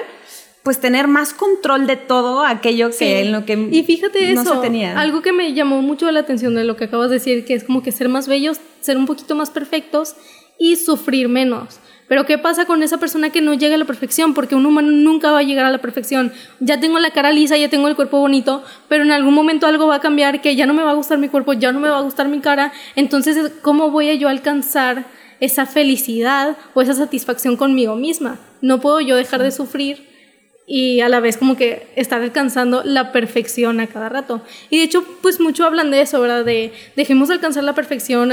pues 0.62 0.80
tener 0.80 1.08
más 1.08 1.34
control 1.34 1.88
de 1.88 1.96
todo 1.96 2.44
aquello 2.44 2.92
que 2.92 3.22
en 3.22 3.32
lo 3.32 3.46
que 3.46 3.54
y 3.72 3.84
fíjate 3.84 4.34
no 4.34 4.42
eso, 4.42 4.56
se 4.56 4.62
tenía. 4.62 5.00
Algo 5.00 5.22
que 5.22 5.32
me 5.32 5.54
llamó 5.54 5.82
mucho 5.82 6.12
la 6.12 6.20
atención 6.20 6.54
de 6.54 6.64
lo 6.64 6.76
que 6.76 6.84
acabas 6.84 7.10
de 7.10 7.16
decir, 7.16 7.46
que 7.46 7.56
es 7.56 7.64
como 7.64 7.82
que 7.82 7.92
ser 7.92 8.10
más 8.10 8.28
bellos, 8.28 8.60
ser 8.82 8.98
un 8.98 9.08
poquito 9.08 9.34
más 9.34 9.50
perfectos 9.50 10.16
y 10.60 10.76
sufrir 10.76 11.30
menos. 11.30 11.80
Pero 12.08 12.26
¿qué 12.26 12.38
pasa 12.38 12.66
con 12.66 12.84
esa 12.84 12.98
persona 12.98 13.32
que 13.32 13.42
no 13.42 13.54
llega 13.54 13.76
a 13.76 13.78
la 13.78 13.86
perfección? 13.86 14.34
Porque 14.34 14.56
un 14.56 14.66
humano 14.66 14.92
nunca 14.92 15.32
va 15.32 15.40
a 15.40 15.44
llegar 15.44 15.66
a 15.66 15.72
la 15.72 15.80
perfección. 15.80 16.32
Ya 16.60 16.80
tengo 16.80 17.00
la 17.00 17.12
cara 17.12 17.32
lisa, 17.32 17.58
ya 17.58 17.70
tengo 17.70 17.88
el 17.90 17.96
cuerpo 17.96 18.20
bonito, 18.20 18.64
pero 18.88 19.04
en 19.04 19.12
algún 19.12 19.34
momento 19.34 19.68
algo 19.68 19.88
va 19.88 19.96
a 19.96 20.02
cambiar, 20.02 20.42
que 20.42 20.56
ya 20.56 20.66
no 20.66 20.74
me 20.74 20.84
va 20.84 20.92
a 20.92 20.96
gustar 20.96 21.18
mi 21.18 21.28
cuerpo, 21.28 21.54
ya 21.54 21.72
no 21.72 21.80
me 21.80 21.90
va 21.90 21.98
a 21.98 22.02
gustar 22.02 22.30
mi 22.30 22.40
cara. 22.40 22.72
Entonces, 22.96 23.52
¿cómo 23.62 23.92
voy 23.92 24.10
a 24.10 24.16
yo 24.16 24.30
alcanzar 24.30 25.06
esa 25.40 25.66
felicidad 25.66 26.58
o 26.74 26.82
esa 26.82 26.94
satisfacción 26.94 27.58
conmigo 27.58 27.96
misma? 27.96 28.40
No 28.62 28.80
puedo 28.80 29.02
yo 29.02 29.18
dejar 29.18 29.44
de 29.44 29.52
sufrir 29.52 30.08
y 30.70 31.00
a 31.00 31.08
la 31.08 31.22
vez 31.22 31.38
como 31.38 31.56
que 31.56 31.88
estar 31.96 32.22
alcanzando 32.22 32.84
la 32.84 33.14
perfección 33.14 33.80
a 33.80 33.88
cada 33.88 34.10
rato. 34.10 34.42
Y 34.70 34.78
de 34.78 34.84
hecho, 34.84 35.04
pues 35.22 35.40
mucho 35.40 35.66
hablan 35.66 35.92
de 35.92 36.02
eso, 36.02 36.20
¿verdad? 36.20 36.44
De 36.44 36.74
dejemos 36.96 37.30
alcanzar 37.30 37.64
la 37.64 37.74
perfección, 37.74 38.32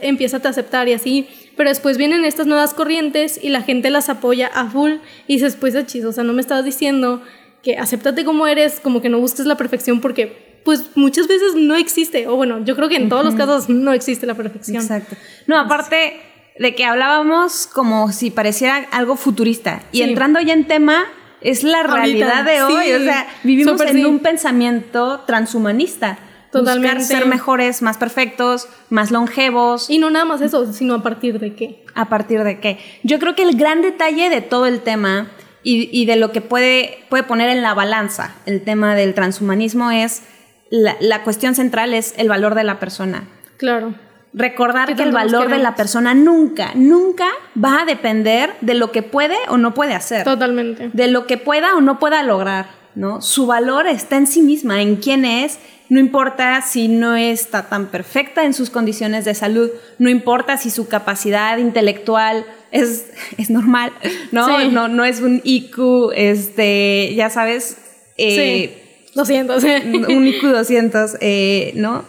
empieza 0.00 0.36
a 0.36 0.48
aceptar 0.48 0.88
y 0.88 0.92
así, 0.92 1.28
pero 1.56 1.70
después 1.70 1.96
vienen 1.96 2.24
estas 2.24 2.46
nuevas 2.46 2.74
corrientes 2.74 3.40
y 3.42 3.48
la 3.48 3.62
gente 3.62 3.90
las 3.90 4.08
apoya 4.08 4.48
a 4.48 4.66
full 4.66 4.92
y 5.26 5.34
dices, 5.34 5.56
pues, 5.56 5.74
chis, 5.86 6.04
o 6.04 6.12
sea, 6.12 6.24
no 6.24 6.32
me 6.32 6.40
estabas 6.40 6.64
diciendo 6.64 7.22
que 7.62 7.76
acéptate 7.76 8.24
como 8.24 8.46
eres, 8.46 8.78
como 8.80 9.02
que 9.02 9.08
no 9.08 9.18
busques 9.18 9.46
la 9.46 9.56
perfección 9.56 10.00
porque 10.00 10.46
pues 10.64 10.96
muchas 10.96 11.28
veces 11.28 11.54
no 11.54 11.76
existe, 11.76 12.26
o 12.26 12.34
bueno, 12.34 12.64
yo 12.64 12.74
creo 12.74 12.88
que 12.88 12.96
en 12.96 13.08
todos 13.08 13.24
los 13.24 13.36
casos 13.36 13.68
no 13.68 13.92
existe 13.92 14.26
la 14.26 14.34
perfección. 14.34 14.82
Exacto. 14.82 15.14
No, 15.46 15.58
aparte 15.60 16.20
de 16.58 16.74
que 16.74 16.84
hablábamos 16.84 17.68
como 17.68 18.10
si 18.10 18.30
pareciera 18.30 18.86
algo 18.90 19.16
futurista 19.16 19.82
y 19.92 20.02
entrando 20.02 20.40
ya 20.40 20.54
en 20.54 20.66
tema, 20.66 21.04
es 21.40 21.62
la 21.62 21.84
realidad 21.84 22.44
de 22.44 22.62
hoy. 22.62 22.92
o 22.92 22.98
sea, 22.98 23.28
vivimos 23.44 23.80
en 23.80 24.06
un 24.06 24.18
pensamiento 24.18 25.20
transhumanista. 25.20 26.18
Totalmente. 26.58 26.98
Buscar 26.98 27.18
ser 27.18 27.26
mejores, 27.26 27.82
más 27.82 27.98
perfectos, 27.98 28.68
más 28.90 29.10
longevos. 29.10 29.90
Y 29.90 29.98
no 29.98 30.10
nada 30.10 30.24
más 30.24 30.40
eso, 30.40 30.72
sino 30.72 30.94
a 30.94 31.02
partir 31.02 31.38
de 31.38 31.54
qué. 31.54 31.84
A 31.94 32.08
partir 32.08 32.42
de 32.44 32.60
qué. 32.60 32.78
Yo 33.02 33.18
creo 33.18 33.34
que 33.34 33.42
el 33.42 33.56
gran 33.56 33.82
detalle 33.82 34.30
de 34.30 34.40
todo 34.40 34.66
el 34.66 34.80
tema 34.80 35.28
y, 35.62 36.06
de 36.06 36.14
lo 36.14 36.30
que 36.30 36.40
puede, 36.40 37.00
puede 37.08 37.24
poner 37.24 37.48
en 37.48 37.60
la 37.60 37.74
balanza 37.74 38.36
el 38.46 38.62
tema 38.62 38.94
del 38.94 39.14
transhumanismo 39.14 39.90
es 39.90 40.22
la, 40.70 40.96
la 41.00 41.24
cuestión 41.24 41.56
central 41.56 41.92
es 41.92 42.14
el 42.16 42.28
valor 42.28 42.54
de 42.54 42.62
la 42.62 42.78
persona. 42.78 43.24
Claro. 43.56 43.94
recordar 44.34 44.94
que 44.94 45.02
el 45.02 45.12
valor 45.12 45.48
de 45.48 45.58
la 45.58 45.74
persona 45.74 46.14
nunca, 46.14 46.72
nunca 46.74 47.26
va 47.62 47.80
a 47.80 47.84
depender 47.86 48.52
de 48.60 48.74
lo 48.74 48.92
que 48.92 49.02
puede 49.02 49.36
o 49.48 49.56
no 49.56 49.72
puede 49.72 49.94
hacer. 49.94 50.24
Totalmente. 50.24 50.90
De 50.92 51.08
lo 51.08 51.26
que 51.26 51.38
pueda 51.38 51.74
o 51.74 51.80
no 51.80 51.98
pueda 51.98 52.22
lograr, 52.22 52.66
¿no? 52.96 53.22
Su 53.22 53.46
valor 53.46 53.86
está 53.86 54.16
en 54.16 54.26
sí 54.26 54.42
misma, 54.42 54.82
en 54.82 54.96
quién 54.96 55.24
es, 55.24 55.58
no 55.88 56.00
importa 56.00 56.60
si 56.62 56.88
no 56.88 57.14
está 57.14 57.68
tan 57.68 57.86
perfecta 57.86 58.44
en 58.44 58.54
sus 58.54 58.70
condiciones 58.70 59.24
de 59.24 59.34
salud, 59.34 59.70
no 59.98 60.10
importa 60.10 60.56
si 60.56 60.70
su 60.70 60.88
capacidad 60.88 61.58
intelectual 61.58 62.44
es, 62.72 63.06
es 63.38 63.50
normal, 63.50 63.92
¿no? 64.32 64.68
¿no? 64.70 64.88
No 64.88 65.04
es 65.04 65.20
un 65.20 65.40
IQ, 65.44 66.10
este, 66.14 67.14
ya 67.14 67.30
sabes. 67.30 67.76
Eh, 68.16 68.74
sí. 68.74 68.82
200. 69.14 69.64
Un 70.08 70.26
IQ 70.26 70.42
200, 70.42 71.16
eh, 71.20 71.72
¿no? 71.76 72.04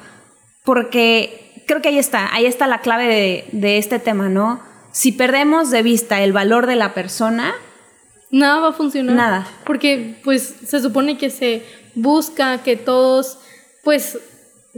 Porque 0.65 1.63
creo 1.67 1.82
que 1.82 1.89
ahí 1.89 2.00
está, 2.00 2.34
ahí 2.34 2.46
está 2.46 2.67
la 2.67 2.82
clave 2.82 3.08
de, 3.08 3.46
de 3.51 3.77
este 3.77 4.00
tema, 4.00 4.27
¿no? 4.27 4.62
Si 4.91 5.12
perdemos 5.12 5.70
de 5.70 5.84
vista 5.84 6.22
el 6.22 6.34
valor 6.34 6.65
de 6.65 6.75
la 6.75 6.94
persona, 6.94 7.53
nada 8.31 8.60
va 8.60 8.69
a 8.69 8.74
funcionar. 8.74 9.15
Nada. 9.15 9.48
Porque 9.65 10.19
pues 10.24 10.55
se 10.65 10.81
supone 10.81 11.17
que 11.17 11.29
se 11.29 11.63
busca 11.96 12.63
que 12.63 12.75
todos 12.75 13.39
pues 13.84 14.19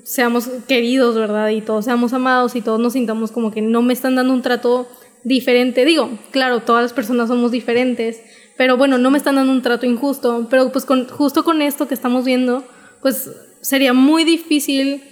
seamos 0.04 0.50
queridos, 0.68 1.16
¿verdad? 1.16 1.50
Y 1.50 1.62
todos 1.62 1.86
seamos 1.86 2.14
amados 2.14 2.56
y 2.56 2.62
todos 2.62 2.80
nos 2.80 2.94
sintamos 2.94 3.32
como 3.32 3.52
que 3.52 3.62
no 3.62 3.82
me 3.82 3.94
están 3.94 4.16
dando 4.16 4.34
un 4.34 4.42
trato 4.42 4.88
diferente. 5.24 5.86
Digo, 5.86 6.10
claro, 6.32 6.62
todas 6.62 6.84
las 6.84 6.94
personas 6.94 7.28
somos 7.28 7.52
diferentes, 7.52 8.22
pero 8.58 8.78
bueno, 8.78 8.98
no 8.98 9.12
me 9.12 9.18
están 9.18 9.36
dando 9.36 9.52
un 9.52 9.62
trato 9.62 9.86
injusto. 9.86 10.48
Pero 10.50 10.72
pues 10.72 10.86
con, 10.86 11.08
justo 11.08 11.44
con 11.44 11.62
esto 11.62 11.88
que 11.88 11.94
estamos 11.94 12.26
viendo, 12.26 12.64
pues 13.02 13.30
sería 13.62 13.94
muy 13.94 14.24
difícil 14.24 15.04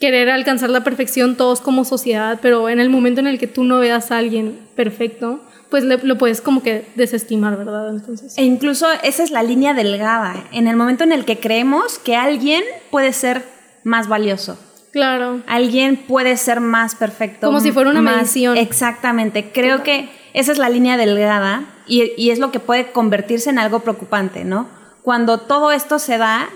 querer 0.00 0.30
alcanzar 0.30 0.70
la 0.70 0.82
perfección 0.82 1.36
todos 1.36 1.60
como 1.60 1.84
sociedad, 1.84 2.40
pero 2.42 2.68
en 2.68 2.80
el 2.80 2.90
momento 2.90 3.20
en 3.20 3.28
el 3.28 3.38
que 3.38 3.46
tú 3.46 3.62
no 3.62 3.78
veas 3.78 4.10
a 4.10 4.18
alguien 4.18 4.58
perfecto, 4.74 5.40
pues 5.72 5.84
lo 5.84 6.18
puedes 6.18 6.42
como 6.42 6.62
que 6.62 6.86
desestimar, 6.96 7.56
¿verdad? 7.56 7.88
Entonces. 7.88 8.36
E 8.36 8.44
incluso 8.44 8.86
esa 9.02 9.22
es 9.22 9.30
la 9.30 9.42
línea 9.42 9.72
delgada, 9.72 10.34
en 10.52 10.68
el 10.68 10.76
momento 10.76 11.02
en 11.02 11.12
el 11.12 11.24
que 11.24 11.40
creemos 11.40 11.98
que 11.98 12.14
alguien 12.14 12.62
puede 12.90 13.14
ser 13.14 13.46
más 13.82 14.06
valioso. 14.06 14.58
Claro. 14.92 15.40
Alguien 15.46 15.96
puede 15.96 16.36
ser 16.36 16.60
más 16.60 16.94
perfecto. 16.94 17.46
Como 17.46 17.60
si 17.60 17.72
fuera 17.72 17.88
una 17.88 18.02
más, 18.02 18.36
Exactamente. 18.36 19.50
Creo 19.50 19.82
que 19.82 20.10
esa 20.34 20.52
es 20.52 20.58
la 20.58 20.68
línea 20.68 20.98
delgada 20.98 21.64
y, 21.86 22.12
y 22.18 22.32
es 22.32 22.38
lo 22.38 22.52
que 22.52 22.60
puede 22.60 22.92
convertirse 22.92 23.48
en 23.48 23.58
algo 23.58 23.80
preocupante, 23.80 24.44
¿no? 24.44 24.68
Cuando 25.00 25.38
todo 25.38 25.72
esto 25.72 25.98
se 25.98 26.18
da 26.18 26.50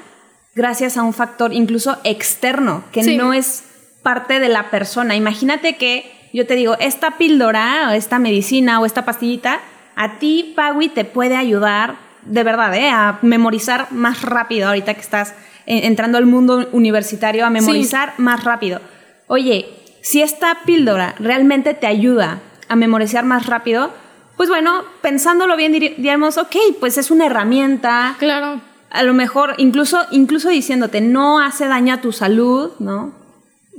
gracias 0.55 0.99
a 0.99 1.03
un 1.03 1.15
factor 1.15 1.55
incluso 1.55 1.97
externo, 2.05 2.85
que 2.93 3.17
no 3.17 3.33
es 3.33 3.65
parte 4.03 4.41
de 4.41 4.51
la 4.51 4.69
persona. 4.71 5.17
Imagínate 5.17 5.79
que 5.79 6.16
yo 6.37 6.47
te 6.47 6.55
digo, 6.55 6.77
esta 6.81 7.13
píldora 7.13 7.89
o 7.89 7.93
esta 7.93 8.19
medicina 8.19 8.79
o 8.79 8.85
esta 8.85 9.07
pastillita, 9.07 9.61
a 9.95 10.19
ti, 10.19 10.53
Pagui, 10.55 10.91
te 10.91 11.07
puede 11.07 11.35
ayudar 11.35 11.97
de 12.27 12.43
verdad, 12.45 12.75
¿eh? 12.75 12.91
a 12.91 13.19
memorizar 13.23 13.91
más 13.91 14.21
rápido 14.21 14.69
ahorita 14.69 14.93
que 14.93 15.01
estás 15.01 15.33
entrando 15.65 16.19
al 16.19 16.27
mundo 16.27 16.69
universitario, 16.73 17.47
a 17.47 17.51
memorizar 17.51 18.13
más 18.19 18.45
rápido. 18.45 18.83
Oye, 19.29 19.67
si 20.03 20.21
esta 20.21 20.59
píldora 20.67 21.15
realmente 21.19 21.73
te 21.73 21.87
ayuda 21.87 22.41
a 22.69 22.77
memorizar 22.77 23.25
más 23.25 23.47
rápido, 23.47 23.91
pues 24.37 24.51
bueno, 24.51 24.83
pensándolo 25.01 25.57
bien 25.57 25.73
diríamos, 25.73 26.37
ok, 26.37 26.55
pues 26.79 26.99
es 26.99 27.11
una 27.11 27.27
herramienta. 27.27 28.15
Claro. 28.19 28.61
A 28.91 29.03
lo 29.05 29.15
mejor, 29.15 29.55
incluso, 29.57 30.05
incluso 30.11 30.51
diciéndote, 30.51 31.01
no 31.01 31.41
hace 31.41 31.67
daño 31.67 31.95
a 31.95 32.03
tu 32.03 32.13
salud, 32.13 32.73
¿no? 32.79 33.26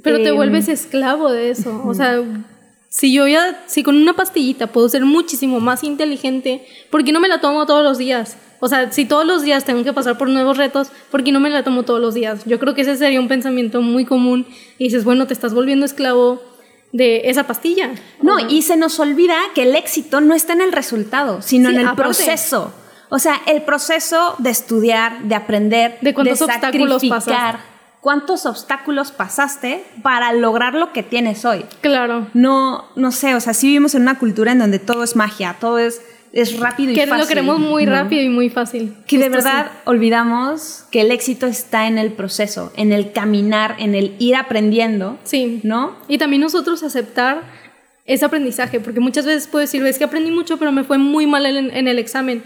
Pero 0.04 0.18
te 0.18 0.30
em, 0.30 0.36
vuelves 0.36 0.68
esclavo 0.68 1.32
de 1.32 1.50
eso. 1.52 1.82
O 1.86 1.94
sea, 1.94 2.22
si 2.90 3.14
yo 3.14 3.28
ya, 3.28 3.64
si 3.68 3.84
con 3.84 3.96
una 3.96 4.14
pastillita 4.14 4.68
puedo 4.68 4.88
ser 4.90 5.06
muchísimo 5.06 5.60
más 5.60 5.84
inteligente, 5.84 6.66
¿por 6.90 7.04
qué 7.04 7.12
no 7.12 7.20
me 7.20 7.28
la 7.28 7.42
tomo 7.42 7.66
todos 7.66 7.84
los 7.84 7.98
días? 7.98 8.38
O 8.60 8.68
sea, 8.68 8.92
si 8.92 9.06
todos 9.06 9.26
los 9.26 9.44
días 9.44 9.66
tengo 9.66 9.84
que 9.84 9.94
pasar 9.94 10.18
por 10.18 10.30
nuevos 10.30 10.58
retos, 10.58 10.90
¿por 11.12 11.24
qué 11.24 11.32
no 11.32 11.40
me 11.40 11.50
la 11.50 11.64
tomo 11.64 11.84
todos 11.84 12.02
los 12.02 12.14
días? 12.14 12.44
Yo 12.46 12.60
creo 12.60 12.74
que 12.74 12.82
ese 12.82 12.98
sería 12.98 13.20
un 13.20 13.28
pensamiento 13.28 13.82
muy 13.82 14.06
común. 14.06 14.48
Y 14.80 14.86
dices, 14.86 15.04
bueno, 15.04 15.28
te 15.28 15.34
estás 15.34 15.54
volviendo 15.54 15.86
esclavo 15.86 16.42
de 16.92 17.30
esa 17.30 17.46
pastilla. 17.46 17.92
No, 18.22 18.40
y 18.40 18.64
se 18.64 18.78
nos 18.78 19.00
olvida 19.00 19.36
que 19.54 19.64
el 19.64 19.76
éxito 19.76 20.22
no 20.22 20.34
está 20.34 20.54
en 20.54 20.62
el 20.62 20.72
resultado, 20.72 21.42
sino 21.42 21.70
en 21.70 21.80
el 21.80 21.94
proceso. 21.94 22.74
O 23.10 23.20
sea, 23.20 23.42
el 23.46 23.62
proceso 23.62 24.36
de 24.40 24.50
estudiar, 24.50 25.22
de 25.24 25.36
aprender, 25.36 25.98
de 26.02 26.14
cuántos 26.14 26.42
obstáculos 26.42 27.06
pasar 27.06 27.77
cuántos 28.02 28.46
obstáculos 28.46 29.12
pasaste 29.12 29.84
para 30.02 30.34
lograr 30.34 30.74
lo 30.74 30.94
que 30.94 31.04
tienes 31.04 31.46
hoy. 31.46 31.66
Claro. 31.82 32.28
No, 32.34 32.86
no 32.96 33.12
sé, 33.12 33.36
o 33.36 33.40
sea, 33.40 33.54
sí 33.54 33.68
vivimos 33.68 33.96
en 33.96 34.04
una 34.04 34.20
cultura 34.20 34.52
en 34.52 34.60
donde 34.60 34.80
todo 34.80 35.04
es 35.04 35.16
magia, 35.16 35.58
todo 35.60 35.80
es, 35.80 36.02
es 36.34 36.60
rápido 36.60 36.92
y 36.92 36.96
que 36.96 37.08
fácil. 37.08 37.22
lo 37.22 37.28
queremos 37.28 37.60
muy 37.60 37.86
rápido 37.86 38.24
y 38.24 38.30
muy 38.30 38.50
fácil. 38.50 38.96
Que 39.08 39.18
de 39.18 39.30
verdad 39.30 39.72
olvidamos 39.86 40.86
que 40.92 41.02
el 41.02 41.12
éxito 41.12 41.48
está 41.48 41.88
en 41.88 41.98
el 41.98 42.12
proceso, 42.14 42.72
en 42.76 42.92
el 42.92 43.12
caminar, 43.12 43.76
en 43.80 43.96
el 43.96 44.16
ir 44.20 44.36
aprendiendo. 44.36 45.18
Sí. 45.24 45.62
¿No? 45.64 45.96
Y 46.08 46.18
también 46.18 46.42
nosotros 46.42 46.84
aceptar 46.84 47.44
ese 48.06 48.24
aprendizaje, 48.24 48.80
porque 48.80 49.02
muchas 49.02 49.26
veces 49.26 49.48
puedo 49.48 49.62
decir, 49.62 49.86
es 49.86 49.98
que 49.98 50.06
aprendí 50.06 50.32
mucho, 50.32 50.58
pero 50.58 50.72
me 50.72 50.86
fue 50.86 50.98
muy 50.98 51.28
mal 51.28 51.46
en, 51.46 51.76
en 51.76 51.88
el 51.90 52.00
examen. 52.00 52.42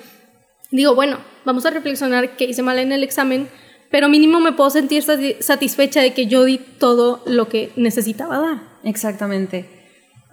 Digo, 0.72 0.96
bueno, 0.96 1.20
vamos 1.46 1.66
a 1.68 1.70
reflexionar 1.70 2.36
qué 2.36 2.46
hice 2.46 2.64
mal 2.64 2.80
en 2.80 2.92
el 2.92 3.04
examen 3.04 3.48
pero 3.92 4.08
mínimo 4.10 4.40
me 4.40 4.54
puedo 4.54 4.70
sentir 4.70 5.04
satisfecha 5.04 6.02
de 6.02 6.14
que 6.14 6.26
yo 6.26 6.46
di 6.46 6.58
todo 6.58 7.22
lo 7.26 7.50
que 7.50 7.72
necesitaba 7.76 8.40
dar. 8.40 8.58
Exactamente. 8.84 9.66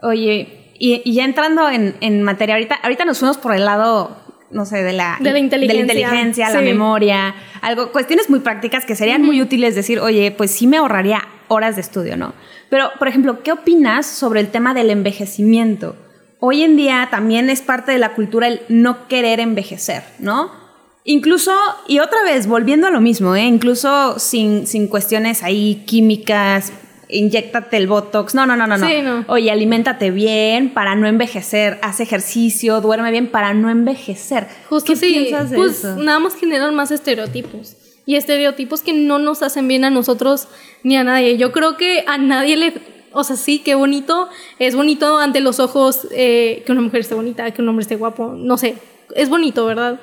Oye, 0.00 0.72
y, 0.78 1.12
ya 1.12 1.24
entrando 1.24 1.68
en, 1.68 2.22
materia, 2.22 2.54
ahorita, 2.54 2.76
ahorita 2.76 3.04
nos 3.04 3.18
fuimos 3.18 3.36
por 3.36 3.54
el 3.54 3.64
lado, 3.64 4.16
no 4.52 4.64
sé, 4.64 4.84
de 4.84 4.92
la, 4.92 5.18
de 5.20 5.32
la 5.32 5.40
inteligencia, 5.40 5.84
la, 5.84 5.92
inteligencia, 5.92 6.50
la 6.50 6.60
memoria, 6.60 7.34
algo, 7.60 7.90
cuestiones 7.90 8.30
muy 8.30 8.38
prácticas 8.38 8.86
que 8.86 8.94
serían 8.94 9.22
muy 9.22 9.42
útiles 9.42 9.74
decir, 9.74 9.98
oye, 9.98 10.30
pues 10.30 10.52
sí 10.52 10.68
me 10.68 10.76
ahorraría 10.76 11.26
horas 11.48 11.74
de 11.74 11.80
estudio, 11.80 12.16
¿no? 12.16 12.34
Pero, 12.70 12.90
por 12.98 13.08
ejemplo, 13.08 13.42
¿qué 13.42 13.50
opinas 13.50 14.06
sobre 14.06 14.40
el 14.40 14.48
tema 14.48 14.72
del 14.72 14.90
envejecimiento? 14.90 15.96
Hoy 16.38 16.62
en 16.62 16.76
día 16.76 17.08
también 17.10 17.50
es 17.50 17.60
parte 17.62 17.90
de 17.90 17.98
la 17.98 18.14
cultura 18.14 18.46
el 18.46 18.60
no 18.68 19.08
querer 19.08 19.40
envejecer, 19.40 20.04
¿no? 20.20 20.67
Incluso, 21.10 21.52
y 21.86 22.00
otra 22.00 22.22
vez, 22.22 22.46
volviendo 22.46 22.86
a 22.86 22.90
lo 22.90 23.00
mismo, 23.00 23.34
¿eh? 23.34 23.46
incluso 23.46 24.18
sin, 24.18 24.66
sin 24.66 24.88
cuestiones 24.88 25.42
ahí 25.42 25.82
químicas, 25.86 26.70
inyectate 27.08 27.78
el 27.78 27.86
Botox. 27.86 28.34
No, 28.34 28.44
no, 28.44 28.56
no, 28.56 28.66
no, 28.66 28.76
no. 28.76 28.86
Sí, 28.86 29.00
no. 29.02 29.24
Oye, 29.26 29.50
aliméntate 29.50 30.10
bien 30.10 30.68
para 30.68 30.96
no 30.96 31.06
envejecer. 31.06 31.78
Haz 31.80 32.00
ejercicio, 32.00 32.82
duerme 32.82 33.10
bien 33.10 33.30
para 33.30 33.54
no 33.54 33.70
envejecer. 33.70 34.48
Justo 34.68 34.92
¿Qué 34.92 35.00
piensas 35.00 35.48
de 35.48 35.56
pues 35.56 35.82
nada 35.82 36.18
más 36.18 36.34
generan 36.34 36.74
más 36.74 36.90
estereotipos. 36.90 37.78
Y 38.04 38.16
estereotipos 38.16 38.82
que 38.82 38.92
no 38.92 39.18
nos 39.18 39.40
hacen 39.40 39.66
bien 39.66 39.86
a 39.86 39.90
nosotros 39.90 40.48
ni 40.82 40.98
a 40.98 41.04
nadie. 41.04 41.38
Yo 41.38 41.52
creo 41.52 41.78
que 41.78 42.04
a 42.06 42.18
nadie 42.18 42.58
le. 42.58 42.74
O 43.12 43.24
sea, 43.24 43.36
sí, 43.36 43.60
qué 43.60 43.74
bonito. 43.74 44.28
Es 44.58 44.76
bonito 44.76 45.16
ante 45.16 45.40
los 45.40 45.58
ojos 45.58 46.06
eh, 46.10 46.64
que 46.66 46.72
una 46.72 46.82
mujer 46.82 47.00
esté 47.00 47.14
bonita, 47.14 47.50
que 47.50 47.62
un 47.62 47.68
hombre 47.70 47.84
esté 47.84 47.96
guapo. 47.96 48.34
No 48.36 48.58
sé. 48.58 48.74
Es 49.16 49.30
bonito, 49.30 49.64
¿verdad? 49.64 49.98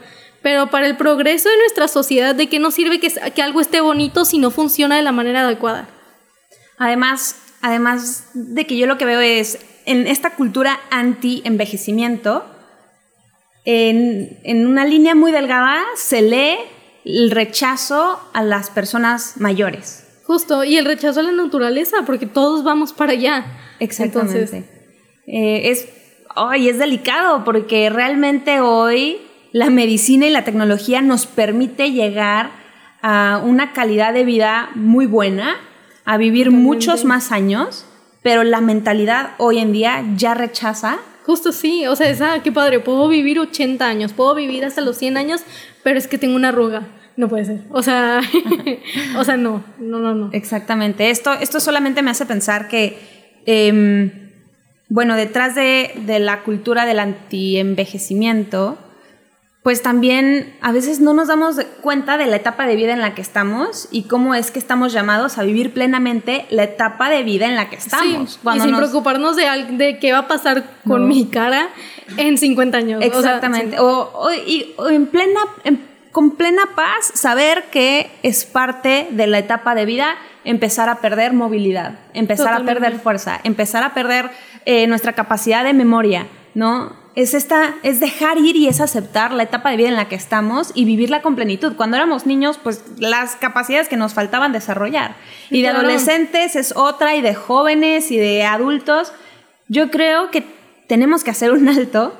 Pero 0.45 0.69
para 0.69 0.85
el 0.85 0.95
progreso 0.95 1.49
de 1.49 1.57
nuestra 1.57 1.87
sociedad, 1.87 2.35
¿de 2.35 2.47
qué 2.49 2.59
nos 2.59 2.75
sirve 2.75 2.99
que, 2.99 3.11
que 3.33 3.41
algo 3.41 3.61
esté 3.61 3.81
bonito 3.81 4.25
si 4.25 4.37
no 4.37 4.51
funciona 4.51 4.95
de 4.95 5.01
la 5.01 5.11
manera 5.11 5.41
adecuada? 5.41 5.89
Además, 6.77 7.35
además 7.63 8.29
de 8.35 8.67
que 8.67 8.77
yo 8.77 8.85
lo 8.85 8.99
que 8.99 9.05
veo 9.05 9.21
es, 9.21 9.57
en 9.87 10.05
esta 10.05 10.35
cultura 10.35 10.79
anti-envejecimiento, 10.91 12.45
en, 13.63 14.37
en, 14.43 14.67
una 14.67 14.85
línea 14.85 15.15
muy 15.15 15.31
delgada 15.31 15.81
se 15.95 16.21
lee 16.21 16.57
el 17.05 17.31
rechazo 17.31 18.19
a 18.31 18.43
las 18.43 18.69
personas 18.69 19.37
mayores. 19.37 20.05
Justo, 20.25 20.63
y 20.63 20.77
el 20.77 20.85
rechazo 20.85 21.21
a 21.21 21.23
la 21.23 21.31
naturaleza, 21.31 22.03
porque 22.05 22.27
todos 22.27 22.63
vamos 22.63 22.93
para 22.93 23.13
allá. 23.13 23.47
Exactamente. 23.79 24.63
Eh, 25.25 25.71
es, 25.71 25.87
hoy 26.35 26.69
es 26.69 26.77
delicado, 26.77 27.43
porque 27.43 27.89
realmente 27.89 28.59
hoy 28.59 29.25
la 29.55 29.69
medicina 29.69 30.27
y 30.27 30.31
la 30.31 30.43
tecnología 30.43 31.01
nos 31.01 31.25
permite 31.25 31.93
llegar 31.93 32.49
a 33.01 33.41
una 33.41 33.71
calidad 33.71 34.13
de 34.13 34.25
vida 34.25 34.69
muy 34.75 35.05
buena, 35.05 35.55
a 36.03 36.17
vivir 36.17 36.51
muchos 36.51 37.05
más 37.05 37.31
años, 37.31 37.85
pero 38.21 38.43
la 38.43 38.59
mentalidad 38.59 39.29
hoy 39.37 39.59
en 39.59 39.71
día 39.71 40.03
ya 40.17 40.33
rechaza. 40.33 40.97
Justo 41.25 41.53
sí, 41.53 41.87
o 41.87 41.95
sea, 41.95 42.09
es, 42.09 42.19
ah, 42.19 42.41
qué 42.43 42.51
padre, 42.51 42.81
puedo 42.81 43.07
vivir 43.07 43.39
80 43.39 43.87
años, 43.87 44.11
puedo 44.11 44.35
vivir 44.35 44.65
hasta 44.65 44.81
los 44.81 44.97
100 44.97 45.15
años, 45.15 45.45
pero 45.85 45.97
es 45.97 46.09
que 46.09 46.17
tengo 46.17 46.35
una 46.35 46.49
arruga. 46.49 46.87
No 47.15 47.29
puede 47.29 47.45
ser. 47.45 47.61
O 47.71 47.81
sea, 47.81 48.19
o 49.17 49.23
sea, 49.23 49.37
no, 49.37 49.63
no, 49.79 49.99
no, 49.99 50.13
no. 50.13 50.29
Exactamente. 50.33 51.11
Esto, 51.11 51.31
esto 51.31 51.61
solamente 51.61 52.01
me 52.01 52.11
hace 52.11 52.25
pensar 52.25 52.67
que, 52.67 52.99
em, 53.45 54.11
bueno, 54.89 55.15
detrás 55.15 55.55
de, 55.55 55.93
de, 56.05 56.19
la 56.19 56.43
cultura 56.43 56.85
del 56.85 56.99
antienvejecimiento 56.99 58.79
pues 59.65 59.81
también 59.81 60.55
a 60.61 60.71
veces 60.71 60.99
no 60.99 61.15
nos 61.15 61.27
damos 61.27 61.55
cuenta 61.81 62.19
de 62.19 62.27
la 62.27 62.35
etapa 62.35 62.67
de 62.67 62.75
vida 62.75 62.93
en 62.93 63.01
la 63.01 63.15
que 63.15 63.23
estamos 63.23 63.87
y 63.89 64.03
cómo 64.03 64.35
es 64.35 64.51
que 64.51 64.59
estamos 64.59 64.93
llamados 64.93 65.39
a 65.39 65.43
vivir 65.43 65.73
plenamente 65.73 66.45
la 66.51 66.65
etapa 66.65 67.09
de 67.09 67.23
vida 67.23 67.47
en 67.47 67.55
la 67.55 67.67
que 67.67 67.77
estamos. 67.77 68.39
y 68.53 68.59
sin 68.59 68.75
preocuparnos 68.75 69.35
de, 69.35 69.45
de, 69.71 69.97
qué 69.97 70.11
va 70.11 70.19
a 70.19 70.27
pasar 70.27 70.65
con 70.87 71.07
mi 71.07 71.25
cara 71.29 71.69
en 72.15 72.37
50 72.37 72.77
años. 72.77 73.01
Exactamente. 73.03 73.77
O, 73.79 74.29
y, 74.45 74.75
en 74.87 75.07
plena, 75.07 75.39
con 76.11 76.35
plena 76.35 76.61
paz, 76.75 77.13
saber 77.15 77.63
que 77.71 78.11
es 78.21 78.45
parte 78.45 79.07
de 79.09 79.25
la 79.25 79.39
etapa 79.39 79.73
de 79.73 79.85
vida 79.85 80.15
empezar 80.43 80.89
a 80.89 80.97
perder 81.01 81.33
movilidad, 81.33 81.97
empezar 82.13 82.53
a 82.53 82.63
perder 82.65 82.99
fuerza, 82.99 83.41
empezar 83.43 83.83
a 83.83 83.95
perder 83.95 84.29
eh, 84.65 84.85
nuestra 84.85 85.13
capacidad 85.13 85.63
de 85.63 85.73
memoria, 85.73 86.27
¿no? 86.53 87.03
Es 87.15 87.33
esta, 87.33 87.75
es 87.81 88.01
dejar 88.01 88.37
ir 88.37 88.57
y 88.57 88.67
es 88.67 88.81
aceptar 88.81 89.33
la 89.33 89.43
etapa 89.43 89.69
de 89.69 89.77
vida 89.77 89.87
en 89.87 89.95
la 89.95 90.09
que 90.09 90.15
estamos 90.15 90.71
y 90.73 90.83
vivirla 90.83 91.21
con 91.21 91.35
plenitud. 91.35 91.75
Cuando 91.77 91.95
éramos 91.95 92.25
niños, 92.25 92.59
pues 92.61 92.83
las 92.97 93.37
capacidades 93.37 93.87
que 93.87 93.95
nos 93.95 94.13
faltaban 94.13 94.51
desarrollar. 94.51 95.15
Y 95.49 95.61
de 95.61 95.69
adolescentes 95.69 96.57
es 96.57 96.75
otra, 96.75 97.15
y 97.15 97.21
de 97.21 97.33
jóvenes 97.33 98.11
y 98.11 98.17
de 98.17 98.43
adultos. 98.43 99.13
Yo 99.69 99.91
creo 99.91 100.29
que 100.29 100.43
tenemos 100.87 101.23
que 101.23 101.31
hacer 101.31 101.51
un 101.51 101.69
alto 101.69 102.17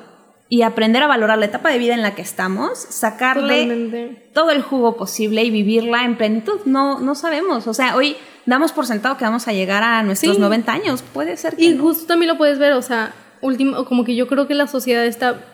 y 0.48 0.62
aprender 0.62 1.02
a 1.02 1.08
valorar 1.08 1.38
la 1.38 1.46
etapa 1.46 1.70
de 1.70 1.78
vida 1.78 1.92
en 1.92 2.02
la 2.02 2.14
que 2.14 2.22
estamos, 2.22 2.78
sacarle 2.78 4.30
todo 4.32 4.50
el 4.50 4.62
jugo 4.62 4.96
posible 4.96 5.44
y 5.44 5.50
vivirla 5.50 6.04
en 6.04 6.16
plenitud. 6.16 6.60
No, 6.64 7.00
no 7.00 7.14
sabemos. 7.14 7.66
O 7.66 7.74
sea, 7.74 7.96
hoy 7.96 8.16
damos 8.46 8.72
por 8.72 8.86
sentado 8.86 9.18
que 9.18 9.24
vamos 9.24 9.46
a 9.46 9.52
llegar 9.52 9.82
a 9.82 10.02
nuestros 10.04 10.38
90 10.38 10.72
años. 10.72 11.02
Puede 11.02 11.36
ser 11.36 11.54
que. 11.54 11.64
Y 11.64 11.76
justo 11.76 12.06
también 12.06 12.28
lo 12.28 12.38
puedes 12.38 12.58
ver, 12.58 12.72
o 12.72 12.82
sea, 12.82 13.12
último, 13.40 13.84
como 13.84 14.04
que 14.04 14.14
yo 14.14 14.26
creo 14.26 14.46
que 14.46 14.54
la 14.54 14.66
sociedad 14.66 15.04
está 15.06 15.44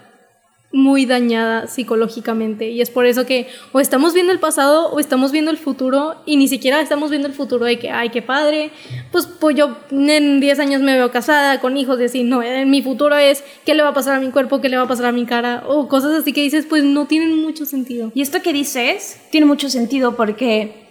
muy 0.73 1.05
dañada 1.05 1.67
psicológicamente 1.67 2.71
y 2.71 2.81
es 2.81 2.89
por 2.89 3.05
eso 3.05 3.27
que 3.27 3.47
o 3.73 3.81
estamos 3.81 4.15
viendo 4.15 4.33
el 4.33 4.39
pasado 4.39 4.91
o 4.91 4.99
estamos 4.99 5.31
viendo 5.31 5.51
el 5.51 5.59
futuro 5.59 6.17
y 6.25 6.37
ni 6.37 6.49
siquiera 6.49 6.81
estamos 6.81 7.11
viendo 7.11 7.29
el 7.29 7.35
futuro 7.35 7.67
de 7.67 7.79
que, 7.79 7.91
ay, 7.91 8.09
qué 8.09 8.23
padre, 8.23 8.71
pues, 9.11 9.27
pues 9.27 9.55
yo 9.55 9.77
en 9.91 10.41
10 10.41 10.59
años 10.61 10.81
me 10.81 10.95
veo 10.95 11.11
casada 11.11 11.61
con 11.61 11.77
hijos 11.77 12.01
y 12.01 12.05
así, 12.05 12.23
no, 12.25 12.41
mi 12.67 12.83
futuro 12.83 13.17
es 13.17 13.45
qué 13.67 13.75
le 13.75 13.83
va 13.83 13.91
a 13.91 13.95
pasar 13.95 14.15
a 14.15 14.21
mi 14.21 14.31
cuerpo, 14.31 14.61
qué 14.61 14.71
le 14.71 14.79
va 14.79 14.85
a 14.85 14.89
pasar 14.89 15.07
a 15.07 15.13
mi 15.13 15.27
cara 15.27 15.63
o 15.69 15.89
cosas 15.89 16.13
así 16.13 16.33
que 16.33 16.41
dices, 16.41 16.65
pues 16.67 16.85
no 16.85 17.07
tienen 17.07 17.43
mucho 17.43 17.67
sentido. 17.67 18.11
Y 18.15 18.23
esto 18.23 18.41
que 18.43 18.53
dices 18.53 19.21
tiene 19.31 19.47
mucho 19.47 19.69
sentido 19.69 20.17
porque 20.17 20.83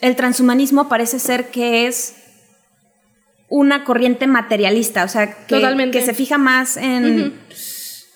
el 0.00 0.16
transhumanismo 0.16 0.88
parece 0.88 1.18
ser 1.18 1.50
que 1.50 1.86
es 1.86 2.23
una 3.54 3.84
corriente 3.84 4.26
materialista, 4.26 5.04
o 5.04 5.08
sea, 5.08 5.46
que, 5.46 5.90
que 5.92 6.02
se 6.02 6.12
fija 6.12 6.38
más 6.38 6.76
en, 6.76 7.34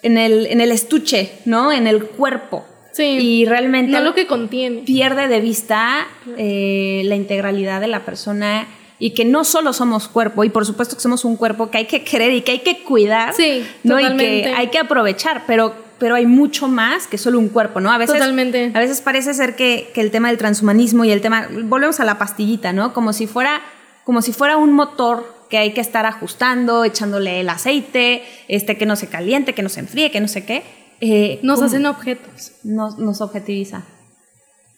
en, 0.02 0.18
el, 0.18 0.46
en 0.46 0.60
el 0.60 0.72
estuche, 0.72 1.30
¿no? 1.44 1.70
En 1.70 1.86
el 1.86 2.06
cuerpo. 2.06 2.66
Sí. 2.92 3.04
Y 3.04 3.44
realmente... 3.44 3.92
No 3.92 4.00
lo 4.00 4.14
que 4.14 4.26
contiene. 4.26 4.80
Pierde 4.80 5.28
de 5.28 5.38
vista 5.38 6.08
eh, 6.36 7.02
la 7.04 7.14
integralidad 7.14 7.80
de 7.80 7.86
la 7.86 8.04
persona 8.04 8.66
y 8.98 9.10
que 9.10 9.24
no 9.24 9.44
solo 9.44 9.72
somos 9.72 10.08
cuerpo, 10.08 10.42
y 10.42 10.48
por 10.48 10.66
supuesto 10.66 10.96
que 10.96 11.02
somos 11.02 11.24
un 11.24 11.36
cuerpo 11.36 11.70
que 11.70 11.78
hay 11.78 11.86
que 11.86 12.02
querer 12.02 12.32
y 12.32 12.40
que 12.40 12.50
hay 12.50 12.58
que 12.58 12.82
cuidar, 12.82 13.32
sí, 13.32 13.64
¿no? 13.84 14.00
Y 14.00 14.16
que 14.16 14.52
hay 14.56 14.66
que 14.70 14.78
aprovechar, 14.78 15.44
pero, 15.46 15.72
pero 16.00 16.16
hay 16.16 16.26
mucho 16.26 16.66
más 16.66 17.06
que 17.06 17.16
solo 17.16 17.38
un 17.38 17.48
cuerpo, 17.48 17.78
¿no? 17.78 17.92
A 17.92 17.98
veces, 17.98 18.16
totalmente. 18.16 18.72
A 18.74 18.80
veces 18.80 19.00
parece 19.02 19.34
ser 19.34 19.54
que, 19.54 19.92
que 19.94 20.00
el 20.00 20.10
tema 20.10 20.30
del 20.30 20.38
transhumanismo 20.38 21.04
y 21.04 21.12
el 21.12 21.20
tema, 21.20 21.46
volvemos 21.62 22.00
a 22.00 22.04
la 22.04 22.18
pastillita, 22.18 22.72
¿no? 22.72 22.92
Como 22.92 23.12
si 23.12 23.28
fuera 23.28 23.62
como 24.08 24.22
si 24.22 24.32
fuera 24.32 24.56
un 24.56 24.72
motor 24.72 25.44
que 25.50 25.58
hay 25.58 25.74
que 25.74 25.82
estar 25.82 26.06
ajustando, 26.06 26.82
echándole 26.82 27.40
el 27.40 27.50
aceite, 27.50 28.22
este, 28.48 28.78
que 28.78 28.86
no 28.86 28.96
se 28.96 29.08
caliente, 29.08 29.52
que 29.52 29.62
no 29.62 29.68
se 29.68 29.80
enfríe, 29.80 30.10
que 30.10 30.22
no 30.22 30.28
sé 30.28 30.46
qué. 30.46 30.62
Eh, 31.02 31.40
nos 31.42 31.60
hacen 31.60 31.84
objetos. 31.84 32.52
Nos, 32.64 32.96
nos 32.96 33.20
objetiviza. 33.20 33.82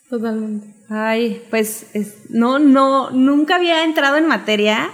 Totalmente. 0.09 0.75
Ay, 0.89 1.45
pues 1.49 1.87
no, 2.29 2.59
no, 2.59 3.13
nunca 3.13 3.55
había 3.55 3.85
entrado 3.85 4.17
en 4.17 4.27
materia 4.27 4.91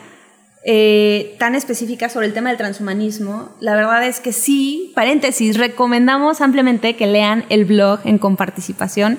eh, 0.66 1.35
tan 1.38 1.55
específica 1.55 2.11
sobre 2.11 2.26
el 2.26 2.35
tema 2.35 2.50
del 2.50 2.59
transhumanismo. 2.59 3.57
La 3.61 3.75
verdad 3.75 4.07
es 4.07 4.21
que 4.21 4.35
sí, 4.35 4.93
paréntesis, 4.95 5.57
recomendamos 5.57 6.42
ampliamente 6.42 6.94
que 6.94 7.07
lean 7.07 7.46
el 7.49 7.64
blog 7.64 8.01
en 8.05 8.18
comparticipación 8.18 9.18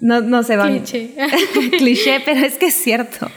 No, 0.00 0.20
no 0.20 0.44
sé, 0.44 0.56
cliché. 0.56 1.10
cliché, 1.78 2.20
pero 2.24 2.46
es 2.46 2.56
que 2.56 2.66
es 2.66 2.74
cierto. 2.74 3.28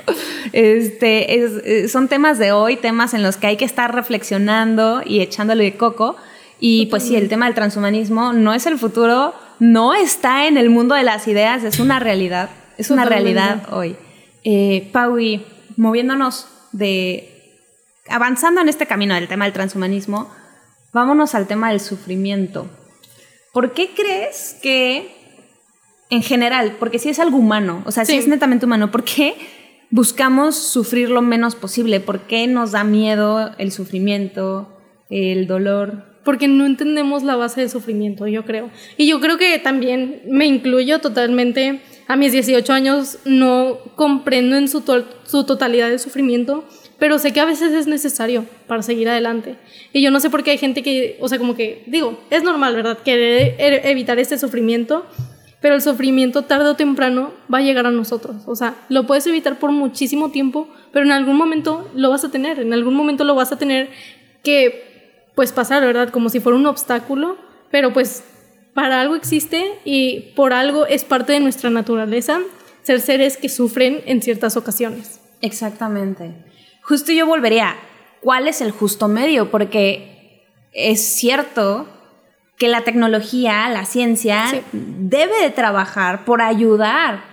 Este, 0.51 1.33
eh, 1.33 1.87
son 1.87 2.07
temas 2.07 2.37
de 2.37 2.51
hoy, 2.51 2.75
temas 2.75 3.15
en 3.15 3.23
los 3.23 3.37
que 3.37 3.47
hay 3.47 3.57
que 3.57 3.65
estar 3.65 3.95
reflexionando 3.95 5.01
y 5.03 5.21
echándole 5.21 5.63
de 5.63 5.75
coco. 5.75 6.17
Y 6.59 6.85
pues 6.85 7.01
sí, 7.01 7.15
el 7.15 7.29
tema 7.29 7.47
del 7.47 7.55
transhumanismo 7.55 8.31
no 8.31 8.53
es 8.53 8.67
el 8.67 8.77
futuro, 8.77 9.33
no 9.59 9.95
está 9.95 10.45
en 10.45 10.57
el 10.57 10.69
mundo 10.69 10.93
de 10.93 11.01
las 11.01 11.27
ideas, 11.27 11.63
es 11.63 11.79
una 11.79 11.99
realidad, 11.99 12.51
es 12.77 12.91
una 12.91 13.05
realidad 13.05 13.63
hoy. 13.71 13.95
Eh, 14.43 14.87
Paui, 14.91 15.43
moviéndonos 15.77 16.47
de, 16.71 17.29
avanzando 18.09 18.61
en 18.61 18.69
este 18.69 18.85
camino 18.85 19.15
del 19.15 19.27
tema 19.27 19.45
del 19.45 19.53
transhumanismo, 19.53 20.29
vámonos 20.93 21.35
al 21.35 21.47
tema 21.47 21.69
del 21.69 21.79
sufrimiento. 21.79 22.69
¿Por 23.51 23.73
qué 23.73 23.91
crees 23.95 24.57
que, 24.61 25.11
en 26.09 26.23
general, 26.23 26.75
porque 26.79 26.99
si 26.99 27.09
es 27.09 27.19
algo 27.19 27.37
humano, 27.37 27.83
o 27.85 27.91
sea, 27.91 28.05
si 28.05 28.15
es 28.15 28.27
netamente 28.27 28.65
humano, 28.65 28.91
¿por 28.91 29.03
qué 29.03 29.35
buscamos 29.91 30.55
sufrir 30.55 31.09
lo 31.09 31.21
menos 31.21 31.55
posible? 31.55 31.99
¿Por 31.99 32.21
qué 32.21 32.47
nos 32.47 32.71
da 32.71 32.83
miedo 32.83 33.51
el 33.59 33.71
sufrimiento, 33.71 34.75
el 35.09 35.45
dolor? 35.45 36.05
Porque 36.25 36.47
no 36.47 36.65
entendemos 36.65 37.21
la 37.21 37.35
base 37.35 37.61
del 37.61 37.69
sufrimiento, 37.69 38.25
yo 38.27 38.43
creo. 38.43 38.71
Y 38.97 39.07
yo 39.07 39.19
creo 39.19 39.37
que 39.37 39.59
también 39.59 40.23
me 40.27 40.47
incluyo 40.47 40.99
totalmente 40.99 41.81
a 42.07 42.15
mis 42.15 42.31
18 42.31 42.73
años 42.73 43.19
no 43.25 43.77
comprendo 43.95 44.55
en 44.55 44.67
su, 44.67 44.81
totalidad 44.81 45.91
el 45.91 45.99
sufrimiento, 45.99 46.65
pero 46.99 47.19
sé 47.19 47.33
que 47.33 47.39
a 47.39 47.45
veces 47.45 47.73
es 47.73 47.87
necesario 47.87 48.45
para 48.67 48.81
seguir 48.81 49.09
adelante. 49.09 49.55
Y 49.91 50.01
yo 50.01 50.11
no 50.11 50.19
sé 50.19 50.29
por 50.29 50.43
qué 50.43 50.51
hay 50.51 50.57
gente 50.57 50.83
que, 50.83 51.17
o 51.19 51.27
sea, 51.27 51.37
como 51.37 51.55
que, 51.55 51.83
digo, 51.87 52.19
es 52.29 52.43
normal, 52.43 52.75
¿verdad? 52.75 52.97
Querer 52.99 53.55
e-, 53.59 53.91
evitar 53.91 54.19
este 54.19 54.37
sufrimiento, 54.37 55.05
pero 55.61 55.75
el 55.75 55.81
sufrimiento 55.81 56.43
tarde 56.43 56.69
o 56.69 56.75
temprano 56.75 57.31
va 57.53 57.59
a 57.59 57.61
llegar 57.61 57.87
a 57.87 57.91
nosotros. 57.91 58.43
O 58.47 58.55
sea, 58.55 58.75
lo 58.89 59.05
puedes 59.05 59.25
evitar 59.27 59.59
por 59.59 59.71
muchísimo 59.71 60.31
tiempo, 60.31 60.67
pero 60.91 61.05
en 61.05 61.11
algún 61.11 61.37
momento 61.37 61.89
lo 61.95 62.09
vas 62.09 62.23
a 62.23 62.31
tener, 62.31 62.59
en 62.59 62.73
algún 62.73 62.95
momento 62.95 63.23
lo 63.23 63.35
vas 63.35 63.51
a 63.51 63.57
tener 63.57 63.89
que, 64.43 65.29
pues, 65.35 65.51
pasar, 65.51 65.81
¿verdad? 65.83 66.09
Como 66.09 66.29
si 66.29 66.39
fuera 66.39 66.57
un 66.57 66.65
obstáculo, 66.65 67.37
pero 67.71 67.91
pues 67.91 68.23
para 68.73 69.01
algo 69.01 69.15
existe 69.15 69.79
y 69.85 70.31
por 70.35 70.53
algo 70.53 70.85
es 70.85 71.03
parte 71.03 71.33
de 71.33 71.39
nuestra 71.39 71.69
naturaleza 71.69 72.39
ser 72.83 72.99
seres 72.99 73.37
que 73.37 73.49
sufren 73.49 74.01
en 74.05 74.21
ciertas 74.21 74.57
ocasiones. 74.57 75.19
Exactamente. 75.41 76.33
Justo 76.81 77.11
yo 77.11 77.25
volvería, 77.25 77.75
¿cuál 78.21 78.47
es 78.47 78.61
el 78.61 78.71
justo 78.71 79.07
medio? 79.07 79.51
Porque 79.51 80.43
es 80.73 81.01
cierto 81.01 81.87
que 82.57 82.67
la 82.67 82.81
tecnología, 82.81 83.69
la 83.69 83.85
ciencia, 83.85 84.45
debe 84.71 85.41
de 85.41 85.49
trabajar 85.49 86.25
por 86.25 86.41
ayudar 86.41 87.23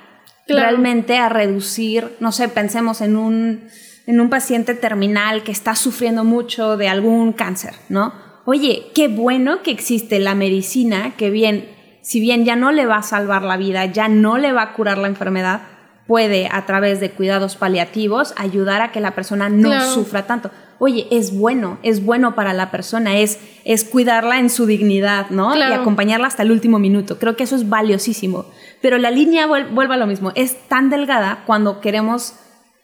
realmente 0.46 1.18
a 1.18 1.29
reducir, 1.29 2.16
no 2.20 2.33
sé, 2.33 2.48
pensemos 2.48 3.00
en 3.00 3.16
un, 3.16 3.68
en 4.07 4.20
un 4.20 4.31
paciente 4.31 4.74
terminal 4.74 5.42
que 5.42 5.53
está 5.53 5.74
sufriendo 5.74 6.24
mucho 6.24 6.76
de 6.76 6.88
algún 6.88 7.33
cáncer, 7.33 7.74
¿no? 7.88 8.12
Oye, 8.51 8.91
qué 8.97 9.07
bueno 9.07 9.63
que 9.63 9.71
existe 9.71 10.19
la 10.19 10.35
medicina, 10.35 11.15
que 11.17 11.31
bien, 11.31 11.69
si 12.03 12.19
bien 12.19 12.45
ya 12.45 12.57
no 12.57 12.73
le 12.73 12.85
va 12.85 12.97
a 12.97 13.03
salvar 13.05 13.43
la 13.43 13.57
vida, 13.57 13.87
ya 13.87 14.09
no 14.09 14.39
le 14.39 14.53
va 14.53 14.63
a 14.63 14.73
curar 14.73 14.99
la 14.99 15.07
enfermedad, 15.07 15.63
puede 16.09 16.49
a 16.51 16.67
través 16.67 16.99
de 16.99 17.13
cuidados 17.13 17.55
paliativos 17.55 18.35
ayudar 18.37 18.83
a 18.83 18.91
que 18.91 18.99
la 18.99 19.15
persona 19.15 19.49
no 19.49 19.81
sufra 19.95 20.27
tanto. 20.27 20.51
Oye, 20.81 21.07
es 21.13 21.33
bueno, 21.33 21.79
es 21.85 22.05
bueno 22.05 22.35
para 22.35 22.53
la 22.53 22.73
persona, 22.73 23.19
es, 23.19 23.39
es 23.65 23.85
cuidarla 23.85 24.41
en 24.41 24.51
su 24.51 24.67
dignidad, 24.67 25.31
¿no? 25.31 25.57
Y 25.57 25.63
acompañarla 25.63 26.27
hasta 26.27 26.43
el 26.43 26.51
último 26.51 26.81
minuto. 26.81 27.21
Creo 27.21 27.37
que 27.37 27.45
eso 27.45 27.55
es 27.55 27.69
valiosísimo. 27.69 28.47
Pero 28.83 28.99
la 28.99 29.13
línea 29.13 29.47
vuelve 29.47 29.95
a 29.95 29.99
lo 29.99 30.09
mismo, 30.09 30.33
es 30.35 30.57
tan 30.67 30.91
delgada 30.91 31.45
cuando 31.47 31.81
queremos 31.81 32.35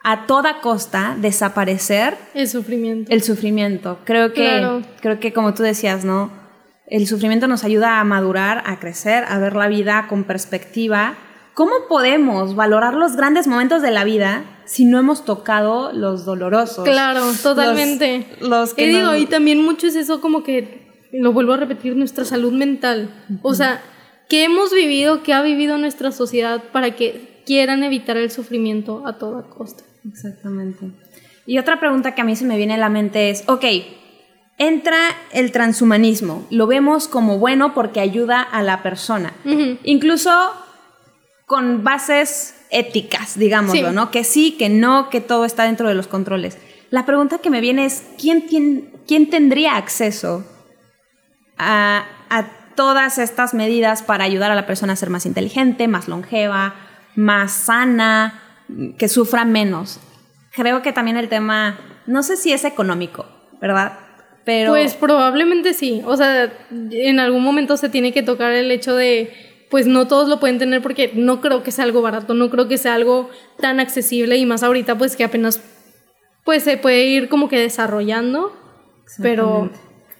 a 0.08 0.24
toda 0.26 0.60
costa 0.60 1.16
desaparecer 1.18 2.16
el 2.32 2.48
sufrimiento. 2.48 3.10
El 3.12 3.22
sufrimiento. 3.22 3.98
Creo 4.04 4.32
que, 4.32 4.84
creo 5.00 5.18
que 5.18 5.32
como 5.32 5.52
tú 5.52 5.64
decías, 5.64 6.04
¿no? 6.04 6.30
El 6.86 7.08
sufrimiento 7.08 7.48
nos 7.48 7.64
ayuda 7.64 7.98
a 7.98 8.04
madurar, 8.04 8.62
a 8.66 8.78
crecer, 8.78 9.24
a 9.26 9.36
ver 9.40 9.56
la 9.56 9.66
vida 9.66 10.06
con 10.08 10.22
perspectiva. 10.22 11.16
¿Cómo 11.54 11.72
podemos 11.88 12.54
valorar 12.54 12.94
los 12.94 13.16
grandes 13.16 13.48
momentos 13.48 13.82
de 13.82 13.90
la 13.90 14.04
vida 14.04 14.44
si 14.64 14.84
no 14.84 15.00
hemos 15.00 15.24
tocado 15.24 15.90
los 15.92 16.24
dolorosos? 16.24 16.84
Claro, 16.84 17.24
totalmente. 17.42 18.28
Los, 18.40 18.74
que 18.74 18.84
y 18.84 18.94
digo, 18.94 19.16
y 19.16 19.26
también 19.26 19.60
mucho 19.60 19.88
es 19.88 19.96
eso 19.96 20.20
como 20.20 20.44
que, 20.44 21.08
lo 21.10 21.32
vuelvo 21.32 21.54
a 21.54 21.56
repetir, 21.56 21.96
nuestra 21.96 22.24
salud 22.24 22.52
mental. 22.52 23.10
O 23.42 23.54
sea, 23.54 23.82
¿qué 24.28 24.44
hemos 24.44 24.72
vivido, 24.72 25.24
qué 25.24 25.34
ha 25.34 25.42
vivido 25.42 25.78
nuestra 25.78 26.12
sociedad 26.12 26.62
para 26.70 26.92
que 26.94 27.34
quieran 27.46 27.82
evitar 27.84 28.18
el 28.18 28.30
sufrimiento 28.30 29.06
a 29.06 29.16
toda 29.16 29.48
costa. 29.48 29.84
Exactamente. 30.08 30.90
Y 31.46 31.58
otra 31.58 31.78
pregunta 31.78 32.14
que 32.14 32.20
a 32.20 32.24
mí 32.24 32.36
se 32.36 32.44
me 32.44 32.56
viene 32.56 32.74
a 32.74 32.78
la 32.78 32.88
mente 32.88 33.30
es, 33.30 33.44
ok, 33.46 33.64
entra 34.58 34.98
el 35.32 35.52
transhumanismo, 35.52 36.46
lo 36.50 36.66
vemos 36.66 37.08
como 37.08 37.38
bueno 37.38 37.74
porque 37.74 38.00
ayuda 38.00 38.40
a 38.40 38.62
la 38.62 38.82
persona, 38.82 39.32
incluso 39.84 40.30
con 41.46 41.84
bases 41.84 42.54
éticas, 42.70 43.38
digámoslo, 43.38 43.92
¿no? 43.92 44.10
Que 44.10 44.24
sí, 44.24 44.56
que 44.58 44.68
no, 44.68 45.10
que 45.10 45.20
todo 45.20 45.44
está 45.44 45.64
dentro 45.64 45.88
de 45.88 45.94
los 45.94 46.08
controles. 46.08 46.58
La 46.90 47.06
pregunta 47.06 47.38
que 47.38 47.50
me 47.50 47.60
viene 47.60 47.84
es, 47.84 48.04
¿quién, 48.18 48.46
quién 49.06 49.30
tendría 49.30 49.76
acceso 49.76 50.44
a, 51.58 52.04
a 52.30 52.74
todas 52.74 53.18
estas 53.18 53.54
medidas 53.54 54.02
para 54.02 54.24
ayudar 54.24 54.50
a 54.50 54.54
la 54.54 54.66
persona 54.66 54.94
a 54.94 54.96
ser 54.96 55.10
más 55.10 55.26
inteligente, 55.26 55.86
más 55.86 56.08
longeva, 56.08 56.74
más 57.14 57.52
sana, 57.52 58.45
que 58.98 59.08
sufra 59.08 59.44
menos? 59.44 60.00
Creo 60.52 60.82
que 60.82 60.92
también 60.92 61.16
el 61.16 61.28
tema, 61.28 61.78
no 62.06 62.22
sé 62.22 62.36
si 62.36 62.52
es 62.52 62.64
económico, 62.64 63.26
¿verdad? 63.60 63.98
Pero... 64.44 64.70
Pues 64.70 64.94
probablemente 64.94 65.74
sí. 65.74 66.02
O 66.04 66.16
sea, 66.16 66.52
en 66.70 67.20
algún 67.20 67.42
momento 67.42 67.76
se 67.76 67.88
tiene 67.88 68.12
que 68.12 68.22
tocar 68.22 68.52
el 68.52 68.70
hecho 68.70 68.94
de, 68.94 69.32
pues 69.70 69.86
no 69.86 70.06
todos 70.06 70.28
lo 70.28 70.40
pueden 70.40 70.58
tener 70.58 70.82
porque 70.82 71.10
no 71.14 71.40
creo 71.40 71.62
que 71.62 71.72
sea 71.72 71.84
algo 71.84 72.02
barato, 72.02 72.34
no 72.34 72.50
creo 72.50 72.68
que 72.68 72.78
sea 72.78 72.94
algo 72.94 73.28
tan 73.58 73.80
accesible 73.80 74.36
y 74.36 74.46
más 74.46 74.62
ahorita 74.62 74.96
pues 74.96 75.16
que 75.16 75.24
apenas 75.24 75.60
pues 76.44 76.62
se 76.62 76.76
puede 76.76 77.06
ir 77.06 77.28
como 77.28 77.48
que 77.48 77.58
desarrollando, 77.58 78.56
pero 79.20 79.70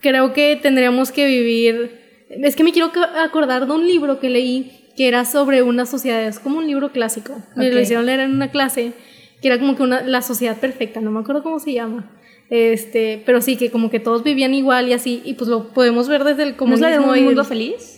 creo 0.01 0.33
que 0.33 0.59
tendríamos 0.61 1.13
que 1.13 1.27
vivir... 1.27 2.27
Es 2.29 2.57
que 2.57 2.65
me 2.65 2.73
quiero 2.73 2.91
acordar 3.23 3.67
de 3.67 3.73
un 3.73 3.87
libro 3.87 4.19
que 4.19 4.29
leí 4.29 4.86
que 4.97 5.09
era 5.09 5.25
sobre 5.25 5.63
una 5.63 5.87
sociedad, 5.87 6.23
es 6.25 6.39
como 6.39 6.59
un 6.59 6.67
libro 6.67 6.91
clásico, 6.93 7.35
me 7.55 7.71
lo 7.71 7.81
hicieron 7.81 8.07
leer 8.07 8.21
en 8.21 8.33
una 8.33 8.51
clase, 8.51 8.93
que 9.41 9.49
era 9.49 9.59
como 9.59 9.77
que 9.77 9.83
una, 9.83 10.03
la 10.03 10.23
sociedad 10.23 10.57
perfecta, 10.59 11.01
no 11.01 11.11
me 11.11 11.21
acuerdo 11.21 11.43
cómo 11.43 11.59
se 11.59 11.73
llama. 11.73 12.11
Este, 12.49 13.23
pero 13.27 13.41
sí, 13.41 13.57
que 13.57 13.71
como 13.71 13.91
que 13.91 13.99
todos 14.01 14.23
vivían 14.23 14.55
igual 14.55 14.89
y 14.89 14.93
así, 14.93 15.21
y 15.25 15.35
pues 15.35 15.49
lo 15.51 15.69
podemos 15.69 16.09
ver 16.09 16.25
desde 16.25 16.45
el 16.45 16.57
comunismo. 16.57 16.87
¿Es 16.87 16.97
la 16.97 17.03
de 17.03 17.21
un 17.21 17.25
mundo 17.25 17.45
feliz? 17.45 17.97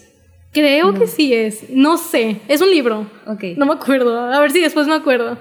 Creo 0.52 0.94
que 0.94 1.06
sí 1.06 1.34
es. 1.34 1.68
No 1.70 1.98
sé. 1.98 2.40
Es 2.48 2.60
un 2.60 2.70
libro. 2.70 3.06
Ok. 3.26 3.44
No 3.56 3.66
me 3.66 3.74
acuerdo. 3.74 4.18
A 4.18 4.40
ver 4.40 4.50
si 4.50 4.60
después 4.60 4.86
me 4.86 4.94
acuerdo. 4.94 5.36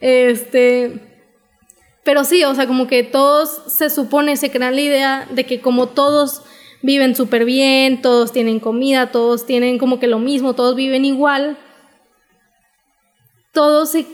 Este. 0.00 1.00
Pero 2.04 2.24
sí, 2.24 2.42
o 2.44 2.54
sea, 2.54 2.66
como 2.66 2.86
que 2.86 3.02
todos 3.02 3.62
se 3.66 3.90
supone, 3.90 4.36
se 4.36 4.50
crean 4.50 4.74
la 4.74 4.80
idea 4.80 5.28
de 5.30 5.44
que 5.46 5.60
como 5.60 5.88
todos 5.88 6.42
viven 6.82 7.14
súper 7.14 7.44
bien, 7.44 8.02
todos 8.02 8.32
tienen 8.32 8.60
comida, 8.60 9.10
todos 9.10 9.46
tienen 9.46 9.78
como 9.78 9.98
que 9.98 10.06
lo 10.06 10.18
mismo, 10.18 10.54
todos 10.54 10.76
viven 10.76 11.04
igual, 11.04 11.56
todos 13.52 13.92
se 13.92 14.06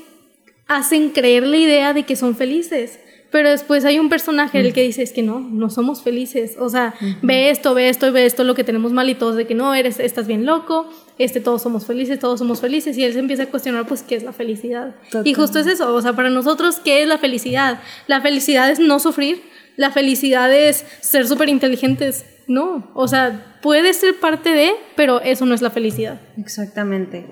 hacen 0.67 1.11
creer 1.11 1.47
la 1.47 1.57
idea 1.57 1.93
de 1.95 2.05
que 2.05 2.17
son 2.17 2.37
felices. 2.37 3.01
Pero 3.31 3.51
después 3.51 3.85
hay 3.85 3.99
un 3.99 4.09
personaje 4.09 4.59
el 4.59 4.73
que 4.73 4.83
dice, 4.83 5.03
es 5.03 5.13
que 5.13 5.23
no, 5.23 5.39
no 5.39 5.69
somos 5.69 6.03
felices. 6.03 6.57
O 6.59 6.71
sea, 6.71 6.95
ve 7.21 7.51
esto, 7.51 7.75
ve 7.75 7.91
esto, 7.91 8.11
ve 8.11 8.25
esto, 8.25 8.43
lo 8.43 8.55
que 8.55 8.65
tenemos 8.65 8.93
mal 8.93 9.11
y 9.11 9.15
todos 9.15 9.37
de 9.37 9.47
que 9.47 9.55
no, 9.55 9.75
eres, 9.75 10.01
estás 10.01 10.27
bien 10.27 10.47
loco, 10.47 10.89
este, 11.19 11.41
todos 11.41 11.61
somos 11.61 11.85
felices, 11.85 12.19
todos 12.19 12.39
somos 12.39 12.61
felices. 12.61 12.97
Y 12.97 13.05
él 13.05 13.13
se 13.13 13.19
empieza 13.19 13.43
a 13.43 13.47
cuestionar, 13.47 13.87
pues, 13.87 14.03
¿qué 14.03 14.15
es 14.15 14.23
la 14.23 14.33
felicidad? 14.33 14.97
Y 15.25 15.35
justo 15.35 15.59
es 15.59 15.67
eso, 15.67 15.95
o 15.95 16.01
sea, 16.01 16.15
para 16.15 16.31
nosotros, 16.31 16.81
¿qué 16.83 17.03
es 17.03 17.09
la 17.09 17.19
felicidad? 17.19 17.81
La 18.07 18.23
felicidad 18.23 18.71
es 18.71 18.79
no 18.79 18.99
sufrir, 18.99 19.43
la 19.77 19.91
felicidad 19.91 20.51
es 20.55 20.87
ser 21.03 21.29
súper 21.29 21.51
inteligentes. 21.51 22.25
No, 22.49 22.91
o 22.95 23.07
sea, 23.07 23.59
puede 23.61 23.93
ser 23.93 24.19
parte 24.19 24.51
de, 24.51 24.73
pero 24.97 25.21
eso 25.21 25.45
no 25.45 25.55
es 25.55 25.63
la 25.63 25.71
felicidad. 25.71 26.19
Exactamente. 26.39 27.27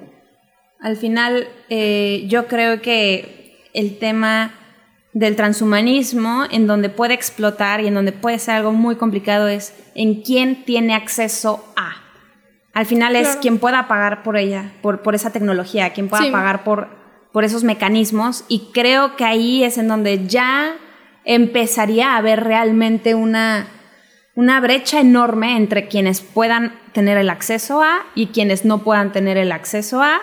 Al 0.78 0.96
final, 0.96 1.48
eh, 1.70 2.26
yo 2.28 2.46
creo 2.46 2.82
que 2.82 3.66
el 3.72 3.98
tema 3.98 4.52
del 5.14 5.34
transhumanismo, 5.34 6.44
en 6.50 6.66
donde 6.66 6.90
puede 6.90 7.14
explotar 7.14 7.80
y 7.80 7.86
en 7.86 7.94
donde 7.94 8.12
puede 8.12 8.38
ser 8.38 8.56
algo 8.56 8.72
muy 8.72 8.96
complicado, 8.96 9.48
es 9.48 9.74
en 9.94 10.20
quién 10.20 10.64
tiene 10.66 10.94
acceso 10.94 11.64
a. 11.76 12.02
Al 12.74 12.84
final 12.84 13.16
es 13.16 13.36
quien 13.36 13.58
pueda 13.58 13.88
pagar 13.88 14.22
por 14.22 14.36
ella, 14.36 14.74
por, 14.82 15.00
por 15.00 15.14
esa 15.14 15.32
tecnología, 15.32 15.94
quien 15.94 16.10
pueda 16.10 16.30
pagar 16.30 16.62
por, 16.62 16.88
por 17.32 17.44
esos 17.44 17.64
mecanismos. 17.64 18.44
Y 18.48 18.70
creo 18.74 19.16
que 19.16 19.24
ahí 19.24 19.64
es 19.64 19.78
en 19.78 19.88
donde 19.88 20.26
ya 20.26 20.76
empezaría 21.24 22.12
a 22.12 22.18
haber 22.18 22.44
realmente 22.44 23.14
una, 23.14 23.66
una 24.36 24.60
brecha 24.60 25.00
enorme 25.00 25.56
entre 25.56 25.88
quienes 25.88 26.20
puedan 26.20 26.78
tener 26.92 27.18
el 27.18 27.30
acceso 27.30 27.82
a 27.82 28.04
y 28.14 28.28
quienes 28.28 28.64
no 28.64 28.84
puedan 28.84 29.10
tener 29.10 29.38
el 29.38 29.50
acceso 29.50 30.02
a 30.02 30.20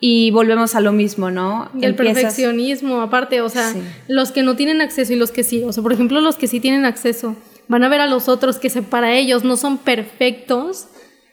y 0.00 0.30
volvemos 0.30 0.76
a 0.76 0.80
lo 0.80 0.92
mismo, 0.92 1.32
¿no? 1.32 1.68
El 1.82 1.96
perfeccionismo, 1.96 3.00
aparte, 3.00 3.40
o 3.40 3.48
sea, 3.48 3.74
los 4.06 4.30
que 4.30 4.44
no 4.44 4.54
tienen 4.54 4.80
acceso 4.80 5.12
y 5.12 5.16
los 5.16 5.32
que 5.32 5.42
sí, 5.42 5.64
o 5.64 5.72
sea, 5.72 5.82
por 5.82 5.92
ejemplo, 5.92 6.20
los 6.20 6.36
que 6.36 6.46
sí 6.46 6.60
tienen 6.60 6.84
acceso 6.84 7.34
van 7.66 7.82
a 7.82 7.88
ver 7.88 8.00
a 8.00 8.06
los 8.06 8.28
otros 8.28 8.58
que 8.58 8.70
para 8.82 9.14
ellos 9.14 9.42
no 9.42 9.56
son 9.56 9.76
perfectos, 9.76 10.86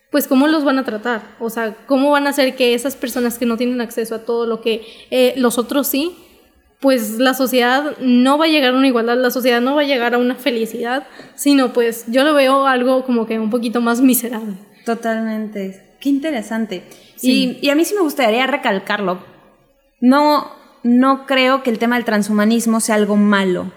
pues 0.10 0.28
cómo 0.28 0.48
los 0.48 0.64
van 0.64 0.80
a 0.80 0.84
tratar, 0.84 1.36
o 1.40 1.52
sea, 1.52 1.78
cómo 1.86 2.10
van 2.10 2.26
a 2.26 2.32
hacer 2.32 2.56
que 2.56 2.74
esas 2.74 2.96
personas 2.96 3.38
que 3.38 3.46
no 3.46 3.56
tienen 3.56 3.82
acceso 3.82 4.16
a 4.16 4.26
todo 4.26 4.48
lo 4.48 4.62
que 4.62 4.84
eh, 5.12 5.36
los 5.38 5.60
otros 5.60 5.88
sí, 5.88 6.18
pues 6.80 7.18
la 7.18 7.34
sociedad 7.34 7.98
no 8.00 8.38
va 8.38 8.46
a 8.46 8.48
llegar 8.48 8.74
a 8.74 8.78
una 8.78 8.88
igualdad, 8.88 9.18
la 9.18 9.32
sociedad 9.32 9.62
no 9.62 9.76
va 9.76 9.82
a 9.82 9.86
llegar 9.86 10.14
a 10.14 10.18
una 10.18 10.36
felicidad, 10.36 11.08
sino 11.36 11.74
pues 11.74 12.06
yo 12.08 12.24
lo 12.24 12.34
veo 12.34 12.68
algo 12.68 13.06
como 13.06 13.26
que 13.26 13.40
un 13.40 13.50
poquito 13.50 13.82
más 13.82 14.02
miserable. 14.02 14.56
Totalmente, 14.86 15.96
qué 16.00 16.10
interesante. 16.10 16.84
Y, 17.22 17.70
a 17.70 17.76
mí 17.76 17.86
sí 17.86 17.96
me 17.96 18.02
gustaría 18.02 18.46
recalcarlo. 18.46 19.24
No, 20.00 20.52
no 20.84 21.26
creo 21.26 21.64
que 21.64 21.72
el 21.72 21.80
tema 21.80 21.96
del 21.96 22.06
transhumanismo 22.06 22.80
sea 22.80 22.96
algo 22.96 23.16
malo. 23.16 23.72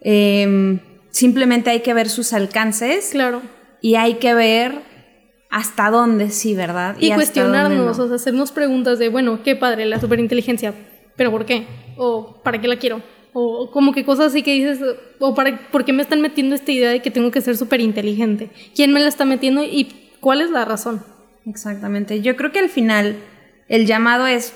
Em, 0.00 0.80
simplemente 1.10 1.70
hay 1.70 1.80
que 1.80 1.92
ver 1.92 2.08
sus 2.08 2.32
alcances. 2.32 3.10
Claro. 3.10 3.42
Y 3.80 3.96
hay 3.96 4.14
que 4.14 4.34
ver 4.34 4.82
hasta 5.50 5.90
dónde 5.90 6.30
sí, 6.30 6.54
¿verdad? 6.54 6.96
Y, 6.98 7.12
cuestionarnos, 7.12 7.98
o 7.98 8.06
sea, 8.06 8.16
hacernos 8.16 8.52
preguntas 8.52 8.98
de, 8.98 9.08
bueno, 9.08 9.42
qué 9.42 9.56
padre 9.56 9.86
la 9.86 10.00
superinteligencia, 10.00 10.74
pero 11.18 11.30
¿por 11.30 11.44
qué? 11.44 11.66
¿O 11.98 12.40
para 12.42 12.58
qué 12.58 12.68
la 12.68 12.76
quiero? 12.76 13.02
O 13.34 13.70
como 13.70 13.92
que 13.92 14.04
cosas 14.06 14.28
así 14.28 14.42
que 14.42 14.54
dices, 14.54 14.80
o 15.18 15.34
para, 15.34 15.68
¿por 15.70 15.84
qué 15.84 15.92
me 15.92 16.02
están 16.02 16.22
metiendo 16.22 16.54
esta 16.54 16.72
idea 16.72 16.90
de 16.90 17.02
que 17.02 17.10
tengo 17.10 17.30
que 17.30 17.42
ser 17.42 17.58
súper 17.58 17.82
inteligente? 17.82 18.48
¿Quién 18.74 18.92
me 18.92 19.00
la 19.00 19.08
está 19.08 19.26
metiendo 19.26 19.62
y 19.62 20.14
cuál 20.20 20.40
es 20.40 20.50
la 20.50 20.64
razón? 20.64 21.02
Exactamente. 21.44 22.22
Yo 22.22 22.36
creo 22.36 22.52
que 22.52 22.60
al 22.60 22.70
final 22.70 23.16
el 23.68 23.86
llamado 23.86 24.26
es 24.26 24.54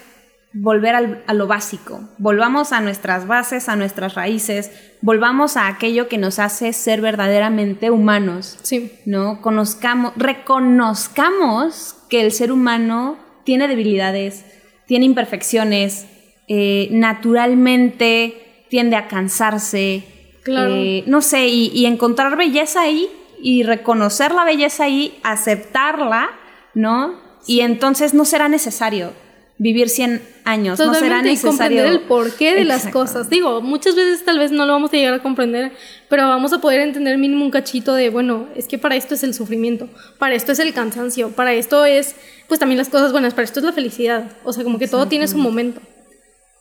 volver 0.55 0.95
a 1.27 1.35
lo 1.35 1.47
básico. 1.47 2.09
Volvamos 2.19 2.73
a 2.73 2.81
nuestras 2.81 3.27
bases, 3.27 3.69
a 3.69 3.77
nuestras 3.77 4.15
raíces, 4.15 4.71
volvamos 5.01 5.57
a 5.57 5.67
aquello 5.67 6.09
que 6.09 6.19
nos 6.19 6.39
hace 6.39 6.73
ser 6.73 7.01
verdaderamente 7.01 7.91
humanos. 7.91 8.59
Sí. 8.63 8.93
¿No? 9.05 9.41
Conozcamos, 9.41 10.13
reconozcamos 10.17 11.97
que 12.09 12.21
el 12.21 12.33
ser 12.33 12.53
humano 12.53 13.17
tiene 13.45 13.67
debilidades, 13.67 14.45
tiene 14.87 15.07
imperfecciones, 15.07 16.07
eh, 16.55 16.89
naturalmente 16.91 18.67
tiende 18.69 18.97
a 18.97 19.09
cansarse. 19.09 20.05
Claro. 20.43 20.75
Eh, 20.75 21.05
no 21.07 21.23
sé, 21.23 21.47
y 21.49 21.87
encontrar 21.87 22.37
belleza 22.37 22.83
ahí 22.83 23.09
y 23.41 23.63
reconocer 23.63 24.33
la 24.33 24.45
belleza 24.45 24.85
ahí, 24.85 25.19
aceptarla 25.23 26.31
¿no? 26.75 27.21
Y 27.47 27.61
entonces 27.61 28.15
no 28.15 28.25
será 28.25 28.49
necesario 28.49 29.13
vivir 29.59 29.89
100 29.89 30.23
años, 30.45 30.79
no 30.79 30.95
será 30.95 31.23
necesario 31.23 31.51
comprender 31.51 31.87
el 31.87 32.01
porqué 32.01 32.55
de 32.55 32.65
las 32.65 32.89
cosas. 32.89 33.31
Digo, 33.31 33.61
muchas 33.61 33.95
veces 33.95 34.25
tal 34.25 34.39
vez 34.39 34.51
no 34.51 34.67
lo 34.67 34.73
vamos 34.73 34.93
a 34.93 34.97
llegar 34.97 35.15
a 35.15 35.23
comprender, 35.23 35.73
pero 36.09 36.27
vamos 36.29 36.53
a 36.53 36.61
poder 36.61 36.81
entender 36.81 37.17
mínimo 37.19 37.45
un 37.45 37.51
cachito 37.51 37.95
de, 37.95 38.11
bueno, 38.11 38.49
es 38.57 38.67
que 38.67 38.79
para 38.79 38.97
esto 38.97 39.15
es 39.15 39.23
el 39.23 39.35
sufrimiento, 39.35 39.89
para 40.19 40.35
esto 40.35 40.53
es 40.53 40.59
el 40.59 40.73
cansancio, 40.73 41.31
para 41.31 41.53
esto 41.53 41.85
es, 41.85 42.17
pues 42.49 42.59
también 42.59 42.79
las 42.79 42.89
cosas 42.89 43.13
buenas, 43.13 43.35
para 43.35 43.45
esto 43.45 43.61
es 43.61 43.67
la 43.67 43.73
felicidad. 43.73 44.33
O 44.45 44.53
sea, 44.53 44.65
como 44.65 44.79
que 44.79 44.89
todo 44.89 45.07
tiene 45.07 45.29
su 45.29 45.39
momento. 45.39 45.81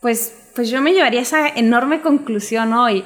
Pues, 0.01 0.33
pues 0.55 0.69
yo 0.69 0.81
me 0.81 0.93
llevaría 0.93 1.21
esa 1.21 1.47
enorme 1.47 2.01
conclusión 2.01 2.73
hoy. 2.73 3.05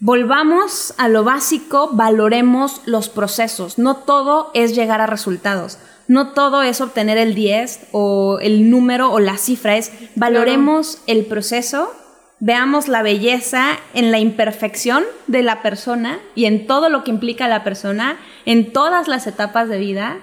Volvamos 0.00 0.94
a 0.98 1.08
lo 1.08 1.24
básico, 1.24 1.90
valoremos 1.92 2.82
los 2.86 3.08
procesos. 3.08 3.78
No 3.78 3.96
todo 3.96 4.50
es 4.52 4.74
llegar 4.74 5.00
a 5.00 5.06
resultados. 5.06 5.78
No 6.08 6.32
todo 6.32 6.62
es 6.62 6.80
obtener 6.80 7.16
el 7.16 7.34
10 7.34 7.88
o 7.92 8.38
el 8.40 8.68
número 8.68 9.10
o 9.10 9.20
la 9.20 9.38
cifra. 9.38 9.76
Es 9.76 9.92
valoremos 10.14 10.98
el 11.06 11.24
proceso, 11.24 11.94
veamos 12.40 12.88
la 12.88 13.02
belleza 13.02 13.78
en 13.94 14.10
la 14.10 14.18
imperfección 14.18 15.04
de 15.28 15.42
la 15.42 15.62
persona 15.62 16.18
y 16.34 16.44
en 16.46 16.66
todo 16.66 16.88
lo 16.88 17.04
que 17.04 17.12
implica 17.12 17.48
la 17.48 17.64
persona, 17.64 18.18
en 18.44 18.72
todas 18.72 19.08
las 19.08 19.26
etapas 19.26 19.68
de 19.68 19.78
vida 19.78 20.18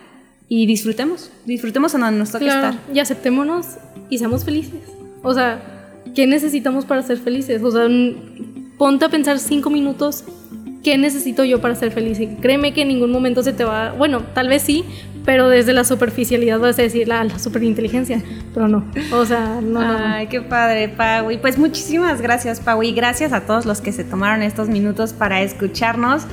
y 0.50 0.68
disfrutemos. 0.68 1.32
Disfrutemos 1.46 1.96
en 1.96 2.02
donde 2.02 2.20
nos 2.20 2.32
toque 2.32 2.48
estar. 2.48 2.76
Y 2.94 3.00
aceptémonos 3.00 3.78
y 4.10 4.18
seamos 4.18 4.44
felices. 4.44 4.99
O 5.24 5.34
sea, 5.34 5.62
¿qué 6.16 6.28
necesitamos 6.28 6.86
para 6.86 7.02
ser 7.02 7.18
felices? 7.18 7.62
O 7.64 7.72
sea, 7.72 7.88
ponte 8.78 9.06
a 9.06 9.10
pensar 9.10 9.40
cinco 9.40 9.70
minutos 9.70 10.24
¿qué 10.84 10.98
necesito 10.98 11.44
yo 11.44 11.62
para 11.62 11.76
ser 11.76 11.92
feliz? 11.92 12.20
Y 12.20 12.28
créeme 12.28 12.74
que 12.74 12.82
en 12.82 12.90
ningún 12.90 13.12
momento 13.12 13.44
se 13.44 13.54
te 13.54 13.64
va, 13.64 13.92
bueno, 13.92 14.22
tal 14.34 14.48
vez 14.48 14.64
sí, 14.64 14.86
pero 15.26 15.50
desde 15.50 15.74
la 15.74 15.84
superficialidad 15.84 16.60
vas 16.60 16.80
a 16.80 16.82
decir 16.82 17.08
la, 17.08 17.24
la 17.24 17.40
superinteligencia, 17.40 18.24
pero 18.54 18.68
no, 18.68 18.86
o 19.12 19.26
sea, 19.26 19.60
no. 19.62 19.80
Ay, 19.82 20.28
qué 20.28 20.42
padre, 20.42 20.90
Pau. 20.90 21.32
Y 21.32 21.38
pues 21.38 21.58
muchísimas 21.58 22.22
gracias, 22.22 22.60
Pau, 22.60 22.82
y 22.84 22.94
gracias 22.94 23.34
a 23.34 23.42
todos 23.42 23.66
los 23.66 23.82
que 23.82 23.92
se 23.92 24.04
tomaron 24.04 24.42
estos 24.42 24.70
minutos 24.70 25.14
para 25.14 25.42
escucharnos. 25.42 26.24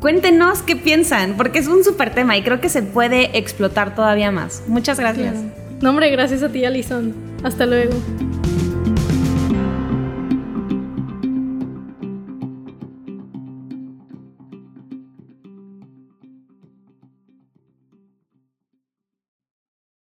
Cuéntenos 0.00 0.62
qué 0.62 0.76
piensan, 0.76 1.34
porque 1.36 1.58
es 1.58 1.68
un 1.68 1.82
súper 1.82 2.10
tema 2.12 2.36
y 2.36 2.42
creo 2.42 2.60
que 2.60 2.68
se 2.68 2.82
puede 2.82 3.36
explotar 3.38 3.94
todavía 3.94 4.30
más. 4.30 4.62
Muchas 4.68 5.00
gracias. 5.00 5.34
No, 5.80 5.90
hombre, 5.90 6.10
gracias 6.10 6.42
a 6.42 6.48
ti, 6.48 6.64
Alison. 6.64 7.14
Hasta 7.42 7.66
luego. 7.66 7.92